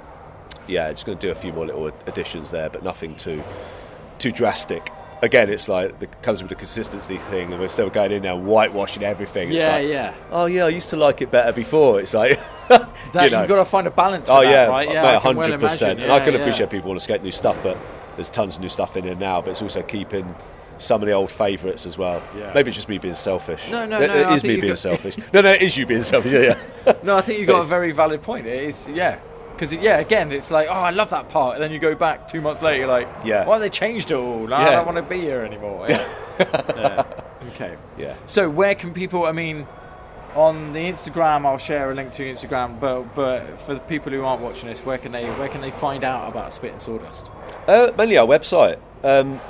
yeah, 0.67 0.89
it's 0.89 1.05
going 1.05 1.19
to 1.19 1.27
do 1.27 1.31
a 1.31 1.35
few 1.35 1.53
more 1.53 1.67
little 1.67 1.87
additions 2.07 2.51
there, 2.51 2.69
but 2.71 2.83
nothing 2.83 3.15
too 3.17 3.43
too 4.19 4.31
drastic. 4.33 4.91
Again, 5.23 5.51
it's 5.51 5.69
like 5.69 6.01
it 6.03 6.23
comes 6.23 6.43
with 6.43 6.49
the 6.49 6.57
consistency 6.57 7.17
thing, 7.17 7.53
and 7.53 7.61
we're 7.61 7.69
still 7.69 7.91
going 7.91 8.11
in 8.11 8.23
there 8.23 8.33
and 8.33 8.45
whitewashing 8.45 9.05
everything. 9.05 9.53
It's 9.53 9.63
yeah, 9.65 9.77
like, 9.77 9.89
yeah. 9.89 10.15
Oh 10.31 10.47
yeah, 10.47 10.65
I 10.65 10.69
used 10.69 10.91
to 10.91 10.97
like 10.97 11.23
it 11.23 11.31
better 11.31 11.53
before. 11.53 12.01
It's 12.01 12.13
like 12.15 12.41
That 12.69 12.89
you 13.15 13.31
know. 13.31 13.41
you've 13.41 13.49
got 13.49 13.57
to 13.57 13.65
find 13.65 13.87
a 13.87 13.91
balance. 13.91 14.29
Oh 14.29 14.43
that, 14.43 14.51
yeah, 14.51 14.67
right? 14.67 14.89
Yeah, 14.89 15.03
mate, 15.03 15.09
I 15.17 15.21
can 15.21 15.37
well 15.37 15.45
hundred 15.47 15.61
percent. 15.61 15.93
imagine. 16.01 16.05
And 16.05 16.13
I 16.13 16.25
can 16.25 16.35
yeah. 16.35 16.41
appreciate 16.41 16.71
people 16.71 16.89
want 16.89 16.99
to 16.99 17.05
skate 17.05 17.23
new 17.23 17.31
stuff, 17.31 17.57
but 17.63 17.79
there's 18.17 18.31
tons 18.31 18.57
of 18.57 18.63
new 18.63 18.69
stuff 18.69 18.97
in 18.97 19.05
there 19.05 19.15
now. 19.15 19.41
But 19.41 19.53
it's 19.53 19.63
also 19.63 19.83
keeping 19.83 20.35
some 20.79 21.01
of 21.03 21.07
the 21.07 21.13
old 21.13 21.31
favourites 21.31 21.87
as 21.87 21.97
well. 21.97 22.23
Yeah. 22.37 22.53
Maybe 22.55 22.69
it's 22.69 22.77
just 22.77 22.89
me 22.89 22.99
being 22.99 23.15
selfish. 23.15 23.71
No, 23.71 23.87
no, 23.87 24.01
It- 24.01 24.09
no, 24.09 24.17
It 24.17 24.27
I 24.45 24.47
me 24.47 24.61
being 24.61 24.75
selfish. 24.77 25.17
No, 25.33 25.41
no, 25.41 25.53
it 25.53 25.63
is 25.63 25.77
you 25.77 25.87
being 25.87 26.03
selfish. 26.15 26.33
Yeah, 26.33 26.57
yeah. 26.87 26.95
No, 27.03 27.17
I 27.17 27.21
think 27.21 27.39
you've 27.39 27.49
got 27.49 27.63
a 27.63 27.67
very 27.67 27.93
valid 27.93 28.23
point. 28.23 28.47
It 28.47 28.65
is, 28.65 28.89
yeah. 28.89 29.19
Because, 29.63 29.77
yeah, 29.77 29.99
again, 29.99 30.33
it's 30.33 30.51
like, 30.51 30.67
oh, 30.69 30.73
I 30.73 30.91
love 30.91 31.11
that 31.11 31.29
part. 31.29 31.55
And 31.55 31.63
then 31.63 31.71
you 31.71 31.79
go 31.79 31.95
back 31.95 32.27
two 32.27 32.41
months 32.41 32.63
later, 32.63 32.81
you're 32.81 32.89
like, 32.89 33.07
Yeah. 33.25 33.47
why 33.47 33.53
have 33.55 33.63
they 33.63 33.69
changed 33.69 34.11
it 34.11 34.15
all? 34.15 34.49
No, 34.49 34.57
I 34.57 34.71
don't 34.71 34.85
want 34.87 34.97
to 34.97 35.05
be 35.05 35.21
here 35.21 35.43
anymore. 35.43 35.87
Yeah. 35.89 36.05
Yeah. 36.77 37.05
Okay. 37.51 37.77
yeah. 37.97 38.17
So, 38.27 38.51
where 38.51 38.75
can 38.75 38.93
people, 38.93 39.25
I 39.25 39.31
mean, 39.31 39.69
on 40.35 40.73
the 40.73 40.81
Instagram, 40.81 41.47
I'll 41.47 41.59
share 41.59 41.93
a 41.93 41.95
link 41.95 42.11
to 42.15 42.25
Instagram, 42.25 42.81
but 42.81 43.15
but 43.15 43.61
for 43.61 43.75
the 43.75 43.81
people 43.81 44.11
who 44.11 44.25
aren't 44.25 44.43
watching 44.43 44.69
this, 44.69 44.81
where 44.85 44.99
can 44.99 45.13
they 45.13 45.27
where 45.27 45.49
can 45.49 45.61
they 45.61 45.71
find 45.71 46.03
out 46.03 46.29
about 46.29 46.53
Spit 46.53 46.73
and 46.73 46.81
Sawdust? 46.81 47.31
Uh, 47.69 47.93
mainly 47.97 48.17
our 48.19 48.27
website 48.27 48.79
um, 49.05 49.41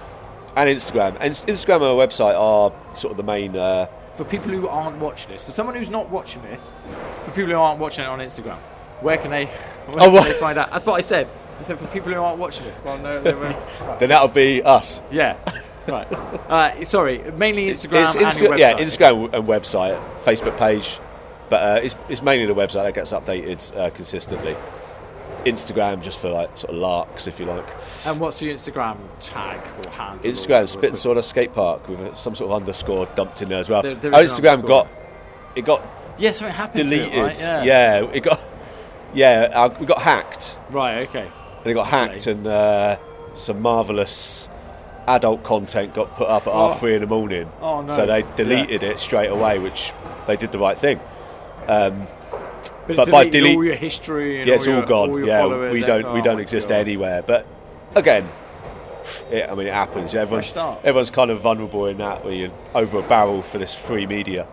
and 0.57 0.69
Instagram. 0.69 1.17
And 1.21 1.33
Instagram 1.33 1.77
and 1.77 1.85
our 1.85 2.07
website 2.07 2.39
are 2.39 2.73
sort 2.95 3.13
of 3.13 3.17
the 3.17 3.23
main. 3.23 3.57
Uh, 3.57 3.87
For 4.17 4.25
people 4.25 4.51
who 4.51 4.69
aren't 4.69 4.99
watching 4.99 5.31
this, 5.31 5.45
for 5.45 5.53
someone 5.53 5.75
who's 5.77 5.89
not 5.91 6.11
watching 6.11 6.43
this, 6.43 6.71
for 7.25 7.31
people 7.31 7.53
who 7.53 7.59
aren't 7.59 7.79
watching 7.81 8.05
it 8.05 8.09
on 8.09 8.19
Instagram, 8.19 8.59
where 9.03 9.19
can 9.19 9.31
they, 9.31 9.47
where 9.47 10.05
Oh, 10.09 10.13
can 10.13 10.25
they 10.25 10.33
find 10.33 10.59
out? 10.59 10.71
That's 10.71 10.87
what 10.87 10.95
I 10.95 11.01
said. 11.01 11.29
I 11.61 11.65
said 11.65 11.79
for 11.79 11.87
people 11.89 12.13
who 12.13 12.21
aren't 12.21 12.39
watching 12.39 12.65
this. 12.65 12.79
Well, 12.85 12.99
no, 12.99 13.21
they 13.23 13.35
were- 13.35 13.49
right. 13.83 13.99
then 13.99 14.09
that'll 14.09 14.29
be 14.29 14.63
us. 14.63 15.01
Yeah. 15.11 15.37
Right. 15.87 16.09
Uh, 16.49 16.85
sorry, 16.85 17.19
mainly 17.33 17.67
Instagram 17.69 18.03
it's 18.05 18.15
Insta- 18.17 18.43
your 18.43 18.57
yeah. 18.59 18.79
Instagram 18.79 19.33
and 19.33 19.47
website, 19.49 19.99
Facebook 20.23 20.57
page, 20.59 20.99
but 21.49 21.63
uh, 21.63 21.81
it's, 21.83 21.97
it's 22.11 22.21
mainly 22.23 22.45
the 22.47 22.55
website 22.55 22.85
that 22.85 22.95
gets 22.95 23.13
updated 23.13 23.75
uh, 23.77 23.89
consistently. 23.91 24.55
Instagram 25.45 26.01
just 26.03 26.19
for 26.21 26.29
like 26.31 26.57
sort 26.57 26.73
of 26.75 26.77
larks, 26.81 27.27
if 27.27 27.41
you 27.41 27.47
like. 27.47 27.65
And 28.07 28.21
what's 28.21 28.41
your 28.43 28.55
Instagram 28.55 28.99
tag 29.19 29.59
or 29.87 29.91
handle? 29.91 30.31
Instagram 30.31 30.69
Spit 30.69 30.91
and 30.91 30.99
Sawdust 30.99 31.31
Skate 31.31 31.53
Park 31.55 31.89
with 31.89 32.17
some 32.17 32.35
sort 32.35 32.53
of 32.53 32.61
underscore 32.61 33.07
dumped 33.17 33.43
in 33.43 33.49
there 33.49 33.59
as 33.61 33.69
well. 33.69 33.83
There- 33.83 33.95
there 33.95 34.15
Our 34.15 34.23
Instagram 34.23 34.67
got 34.67 34.89
it 35.57 35.63
got 35.63 35.83
Yeah, 36.19 36.31
something 36.33 36.55
happened 36.55 36.89
to 36.89 36.95
deleted. 36.97 37.19
it, 37.19 37.21
right? 37.23 37.41
Yeah. 37.41 37.63
yeah. 37.65 38.01
it 38.13 38.21
got 38.23 38.41
yeah, 39.15 39.51
uh, 39.53 39.75
we 39.79 39.87
got 39.87 40.03
hacked. 40.03 40.59
Right. 40.71 41.09
Okay. 41.09 41.29
And 41.59 41.67
it 41.67 41.75
got 41.75 41.87
hacked, 41.89 42.27
and 42.27 42.47
uh, 42.47 42.97
some 43.35 43.61
marvelous 43.63 44.49
adult 45.07 45.43
content 45.43 45.95
got 45.95 46.15
put 46.17 46.29
up 46.29 46.47
at 46.47 46.53
Oh. 46.53 46.69
half 46.71 46.81
three 46.81 46.95
in 46.95 47.01
the 47.01 47.07
morning. 47.07 47.51
Oh, 47.61 47.83
no. 47.83 47.93
So 47.93 48.07
they 48.07 48.25
deleted 48.37 48.83
it 48.83 48.99
straight 48.99 49.29
away, 49.31 49.59
which 49.59 49.93
they 50.27 50.37
did 50.37 50.53
the 50.53 50.59
right 50.59 50.79
thing. 50.79 51.01
Um, 51.69 52.07
But, 52.87 52.97
But 52.97 53.11
by 53.11 53.29
deleting 53.29 53.57
all 53.59 53.65
your 53.65 53.77
history 53.77 54.41
and 54.41 54.49
yeah, 54.49 54.55
it's 54.57 54.67
all, 54.67 54.73
all 54.75 54.79
your, 54.81 54.87
gone. 54.89 55.11
all 55.11 55.25
yeah, 55.27 55.39
followers, 55.41 55.73
we 55.73 55.83
don't 55.83 56.05
oh 56.05 56.15
we 56.15 56.21
don't 56.21 56.41
exist 56.41 56.71
God. 56.71 56.79
anywhere. 56.79 57.23
But 57.23 57.47
again, 57.95 58.29
it, 59.31 59.49
I 59.49 59.55
mean, 59.55 59.69
it 59.69 59.73
happens. 59.73 60.15
Everyone's 60.17 60.53
everyone's 60.83 61.11
kind 61.13 61.31
of 61.31 61.41
vulnerable 61.41 61.87
in 61.87 61.99
that 61.99 62.25
where 62.25 62.35
you're 62.35 62.51
over 62.75 62.99
a 62.99 63.03
barrel 63.03 63.41
for 63.43 63.59
this 63.59 63.73
free 63.73 64.05
media. 64.07 64.49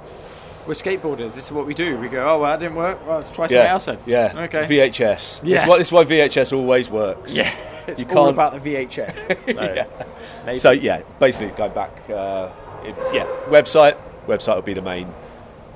We're 0.69 0.75
skateboarders. 0.75 1.33
This 1.33 1.45
is 1.47 1.51
what 1.51 1.65
we 1.65 1.73
do. 1.73 1.97
We 1.97 2.09
go, 2.09 2.29
oh, 2.29 2.39
well, 2.41 2.51
that 2.51 2.59
didn't 2.59 2.75
work. 2.75 3.03
Well, 3.07 3.17
let's 3.17 3.31
try 3.31 3.47
something 3.47 3.57
Yeah, 3.57 3.71
else 3.71 3.85
then. 3.85 3.97
yeah. 4.05 4.33
Okay. 4.43 4.65
VHS. 4.67 5.41
Yeah. 5.43 5.49
This, 5.55 5.63
is 5.63 5.67
why, 5.67 5.77
this 5.79 5.91
why 5.91 6.03
VHS 6.05 6.53
always 6.55 6.91
works. 6.91 7.35
yeah. 7.35 7.55
It's 7.87 8.01
You 8.01 8.07
all 8.09 8.25
can't- 8.25 8.29
about 8.35 8.61
the 8.63 8.75
VHS. 8.75 9.55
So, 9.55 9.73
Yeah. 9.73 10.55
So 10.57 10.69
yeah, 10.69 11.01
basically 11.17 11.57
go 11.57 11.69
back, 11.69 11.91
uh, 12.07 12.49
it, 12.83 12.95
yeah, 13.11 13.25
website. 13.47 13.97
Website 14.27 14.53
will 14.57 14.61
be 14.61 14.75
the 14.75 14.81
main, 14.83 15.11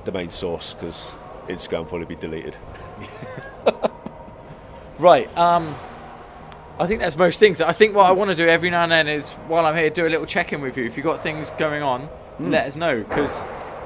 the 0.04 0.12
main 0.12 0.30
source 0.30 0.74
because 0.74 1.12
Instagram 1.48 1.78
will 1.78 1.84
probably 1.86 2.06
be 2.06 2.14
deleted. 2.14 2.56
Right. 4.98 5.26
Um, 5.36 5.74
I 6.78 6.86
think 6.86 7.00
that's 7.00 7.16
most 7.16 7.40
things. 7.40 7.60
I 7.60 7.72
think 7.72 7.96
what 7.96 8.06
I 8.06 8.12
want 8.12 8.30
to 8.30 8.36
do 8.36 8.46
every 8.48 8.70
now 8.70 8.84
and 8.84 8.92
then 8.92 9.08
is, 9.08 9.32
while 9.48 9.66
I'm 9.66 9.76
here, 9.76 9.90
do 9.90 10.06
a 10.06 10.08
little 10.08 10.24
check-in 10.26 10.60
with 10.60 10.76
you. 10.76 10.84
If 10.84 10.96
you've 10.96 11.04
got 11.04 11.20
things 11.20 11.50
going 11.58 11.82
on, 11.82 12.02
Hmm. 12.38 12.50
let 12.50 12.68
us 12.68 12.76
know 12.76 12.98
because 13.02 13.42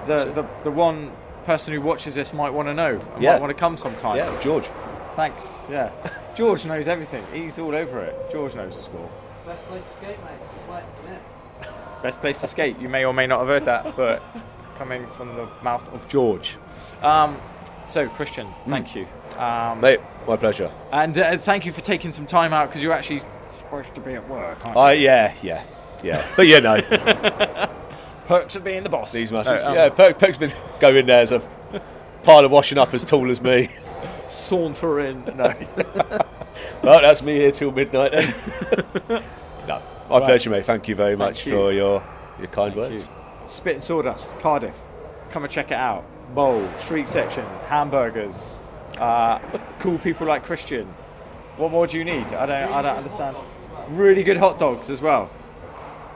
the, 0.09 0.25
the 0.33 0.47
the 0.65 0.71
one 0.71 1.13
person 1.47 1.73
who 1.73 1.81
watches 1.81 2.15
this 2.15 2.33
might 2.33 2.51
want 2.53 2.69
to 2.69 2.75
know. 2.75 2.99
and 3.15 3.23
Yeah. 3.23 3.33
Might 3.35 3.41
want 3.41 3.51
to 3.51 3.61
come 3.61 3.77
sometime. 3.77 4.17
Yeah, 4.17 4.41
George. 4.41 4.69
Thanks. 5.17 5.47
Yeah. 5.71 5.91
George 6.35 6.65
knows 6.67 6.89
everything. 6.89 7.25
He's 7.33 7.59
all 7.59 7.75
over 7.75 8.01
it. 8.03 8.15
George 8.33 8.55
knows 8.55 8.77
the 8.77 8.83
score. 8.83 9.09
Best 9.47 9.65
place 9.67 9.83
to 9.85 9.89
skate, 9.95 10.19
mate. 10.25 10.39
It's 10.57 10.69
wet, 10.69 10.85
isn't 11.05 11.15
it? 11.15 11.23
Best 12.03 12.21
place 12.21 12.41
to 12.43 12.47
skate. 12.47 12.79
You 12.79 12.89
may 12.89 13.05
or 13.05 13.15
may 13.15 13.27
not 13.27 13.39
have 13.41 13.49
heard 13.49 13.65
that, 13.65 13.97
but 13.97 14.23
coming 14.79 15.07
from 15.17 15.35
the 15.37 15.49
mouth 15.63 15.87
of 15.93 16.07
George. 16.09 16.57
Um, 17.03 17.41
so, 17.87 18.09
Christian, 18.09 18.47
thank 18.67 18.95
you. 18.95 19.07
Um, 19.39 19.81
Mate, 19.81 20.01
my 20.27 20.37
pleasure. 20.37 20.71
and 20.93 21.17
uh, 21.17 21.39
thank 21.39 21.65
you 21.65 21.73
for 21.73 21.81
taking 21.81 22.13
some 22.13 22.27
time 22.27 22.53
out 22.53 22.69
because 22.69 22.83
you're 22.83 22.93
actually 22.93 23.21
supposed 23.59 23.95
to 23.95 24.01
be 24.01 24.15
at 24.15 24.29
work. 24.29 24.65
Aren't 24.67 24.99
you? 24.99 25.05
Yeah 25.07 25.35
yeah 25.43 25.65
yeah. 26.03 26.27
But 26.37 26.47
you 26.49 26.61
know 26.61 26.77
Perks 28.29 28.55
of 28.57 28.63
being 28.63 28.83
the 28.85 28.89
boss. 28.91 29.11
these 29.13 29.33
masters. 29.33 29.63
No, 29.65 29.71
um, 29.71 29.75
yeah, 29.75 29.89
Perk, 29.89 30.19
Perk's 30.19 30.39
been 30.39 30.53
going 30.81 31.07
there 31.07 31.21
as 31.23 31.33
a 31.33 31.41
pile 32.23 32.45
of 32.45 32.51
washing 32.53 32.79
up 32.79 32.95
as 32.95 33.05
tall 33.05 33.31
as 33.31 33.41
me. 33.41 33.69
Sauntering. 34.29 35.25
No. 35.37 35.55
Well, 36.83 37.01
that's 37.01 37.23
me 37.23 37.35
here 37.35 37.51
till 37.51 37.73
midnight. 37.73 38.13
Then. 38.13 38.29
no, 39.69 39.83
my 40.09 40.19
Right. 40.19 40.25
pleasure, 40.25 40.49
mate. 40.51 40.65
Thank 40.65 40.87
you 40.89 40.95
very 40.95 41.11
Thank 41.17 41.19
much 41.19 41.47
you. 41.47 41.53
for 41.53 41.73
your 41.73 42.03
your 42.39 42.47
kind 42.49 42.73
Thank 42.73 42.77
words. 42.77 43.07
you. 43.09 43.47
Spit 43.49 43.75
and 43.75 43.83
Sawdust, 43.83 44.39
Cardiff. 44.39 44.79
Come 45.31 45.43
and 45.45 45.53
check 45.53 45.71
it 45.73 45.77
out. 45.77 46.05
Bowl, 46.35 46.67
street 46.79 47.09
section, 47.09 47.45
hamburgers, 47.67 48.61
uh, 48.99 49.39
cool 49.81 49.99
people 49.99 50.27
like 50.27 50.45
Christian. 50.45 50.87
What 51.57 51.73
more 51.73 51.87
do 51.89 51.99
you 51.99 52.05
need? 52.05 52.27
I 52.27 52.47
don't, 52.47 52.73
I 52.73 52.83
don't 52.83 52.97
understand. 52.99 53.37
Really 53.89 54.23
good 54.23 54.37
hot 54.37 54.59
dogs 54.59 54.89
as 54.89 55.01
well. 55.01 55.31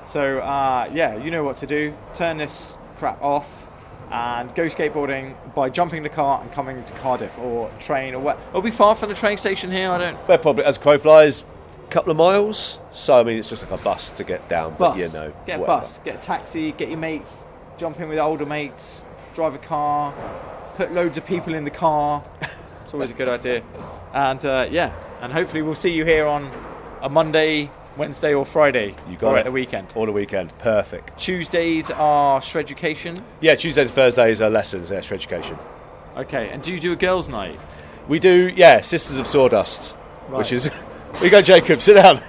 So 0.04 0.38
uh, 0.40 0.90
yeah, 0.92 1.16
you 1.16 1.30
know 1.30 1.44
what 1.44 1.56
to 1.56 1.66
do. 1.66 1.94
Turn 2.14 2.38
this 2.38 2.74
crap 2.98 3.20
off 3.22 3.66
and 4.10 4.54
go 4.54 4.66
skateboarding 4.66 5.34
by 5.54 5.70
jumping 5.70 6.02
the 6.02 6.08
car 6.08 6.42
and 6.42 6.52
coming 6.52 6.84
to 6.84 6.92
Cardiff 6.94 7.38
or 7.38 7.70
train 7.78 8.14
or 8.14 8.18
what. 8.20 8.38
Are 8.52 8.60
we 8.60 8.70
far 8.70 8.94
from 8.94 9.08
the 9.08 9.14
train 9.14 9.38
station 9.38 9.70
here? 9.70 9.90
I 9.90 9.98
don't. 9.98 10.28
We're 10.28 10.38
probably 10.38 10.64
as 10.64 10.76
crow 10.78 10.98
flies, 10.98 11.44
a 11.88 11.90
couple 11.90 12.10
of 12.10 12.16
miles. 12.16 12.78
So 12.92 13.18
I 13.18 13.22
mean, 13.22 13.38
it's 13.38 13.48
just 13.48 13.62
like 13.68 13.80
a 13.80 13.82
bus 13.82 14.10
to 14.12 14.24
get 14.24 14.48
down. 14.48 14.74
bus. 14.76 14.78
But 14.78 14.98
you 14.98 15.08
know, 15.12 15.32
get 15.46 15.56
a 15.56 15.60
whatever. 15.60 15.80
bus, 15.80 15.98
get 16.04 16.16
a 16.16 16.18
taxi, 16.18 16.72
get 16.72 16.88
your 16.88 16.98
mates, 16.98 17.38
jump 17.78 18.00
in 18.00 18.08
with 18.08 18.18
older 18.18 18.46
mates, 18.46 19.04
drive 19.34 19.54
a 19.54 19.58
car, 19.58 20.12
put 20.76 20.92
loads 20.92 21.16
of 21.16 21.24
people 21.26 21.54
in 21.54 21.64
the 21.64 21.70
car. 21.70 22.22
It's 22.84 22.92
always 22.92 23.10
a 23.10 23.14
good 23.14 23.28
idea. 23.28 23.62
And 24.12 24.44
uh, 24.44 24.68
yeah, 24.70 24.92
and 25.22 25.32
hopefully 25.32 25.62
we'll 25.62 25.74
see 25.74 25.94
you 25.94 26.04
here 26.04 26.26
on 26.26 26.50
a 27.00 27.08
Monday, 27.08 27.70
Wednesday, 27.96 28.34
or 28.34 28.44
Friday. 28.44 28.94
You 29.08 29.16
got 29.16 29.32
or 29.32 29.36
it. 29.36 29.40
at 29.40 29.44
the 29.44 29.52
weekend. 29.52 29.92
All 29.96 30.06
the 30.06 30.12
weekend, 30.12 30.56
perfect. 30.58 31.18
Tuesdays 31.18 31.90
are 31.90 32.40
Shreducation. 32.40 33.20
Yeah, 33.40 33.54
Tuesdays 33.54 33.86
and 33.88 33.94
Thursdays 33.94 34.40
are 34.40 34.50
lessons, 34.50 34.90
extra 34.92 35.16
education. 35.16 35.58
Okay, 36.16 36.48
and 36.50 36.62
do 36.62 36.72
you 36.72 36.78
do 36.78 36.92
a 36.92 36.96
girls' 36.96 37.28
night? 37.28 37.58
We 38.08 38.18
do, 38.18 38.52
yeah, 38.54 38.80
Sisters 38.80 39.18
of 39.18 39.26
Sawdust, 39.26 39.94
which 40.28 40.52
is. 40.52 40.66
Here 40.66 41.24
you 41.24 41.30
go, 41.30 41.42
Jacob, 41.42 41.80
sit 41.82 41.94
down. 41.94 42.20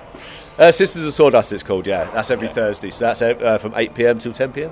Uh, 0.58 0.71
Sisters 0.71 1.04
of 1.04 1.13
Sawdust, 1.13 1.52
it's 1.54 1.63
called, 1.63 1.88
yeah. 1.88 2.04
That's 2.13 2.30
every 2.30 2.47
Thursday. 2.47 2.91
So 2.91 3.06
that's 3.06 3.21
uh, 3.21 3.58
from 3.58 3.73
8 3.76 3.95
pm 3.95 4.19
till 4.19 4.34
10 4.34 4.52
pm. 4.54 4.71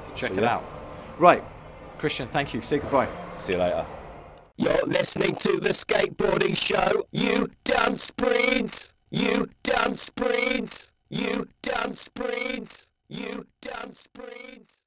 So 0.00 0.08
check 0.14 0.30
So, 0.30 0.36
it 0.36 0.42
yeah. 0.42 0.54
out. 0.54 0.64
Right, 1.18 1.42
Christian, 1.98 2.28
thank 2.28 2.54
you. 2.54 2.60
Say 2.60 2.78
goodbye. 2.78 3.08
See 3.38 3.54
you 3.54 3.58
later. 3.58 3.84
You're 4.58 4.82
listening 4.86 5.34
to 5.36 5.58
the 5.58 5.70
skateboarding 5.70 6.56
show. 6.56 7.04
You 7.10 7.48
dumb 7.64 7.96
spreeds. 7.96 8.91
You 9.14 9.50
dumb 9.62 9.96
spreeds. 9.96 10.90
You 11.10 11.46
dumb 11.60 11.92
spreeds. 11.96 12.86
You 13.10 13.46
dumb 13.60 13.92
spreeds. 13.92 14.81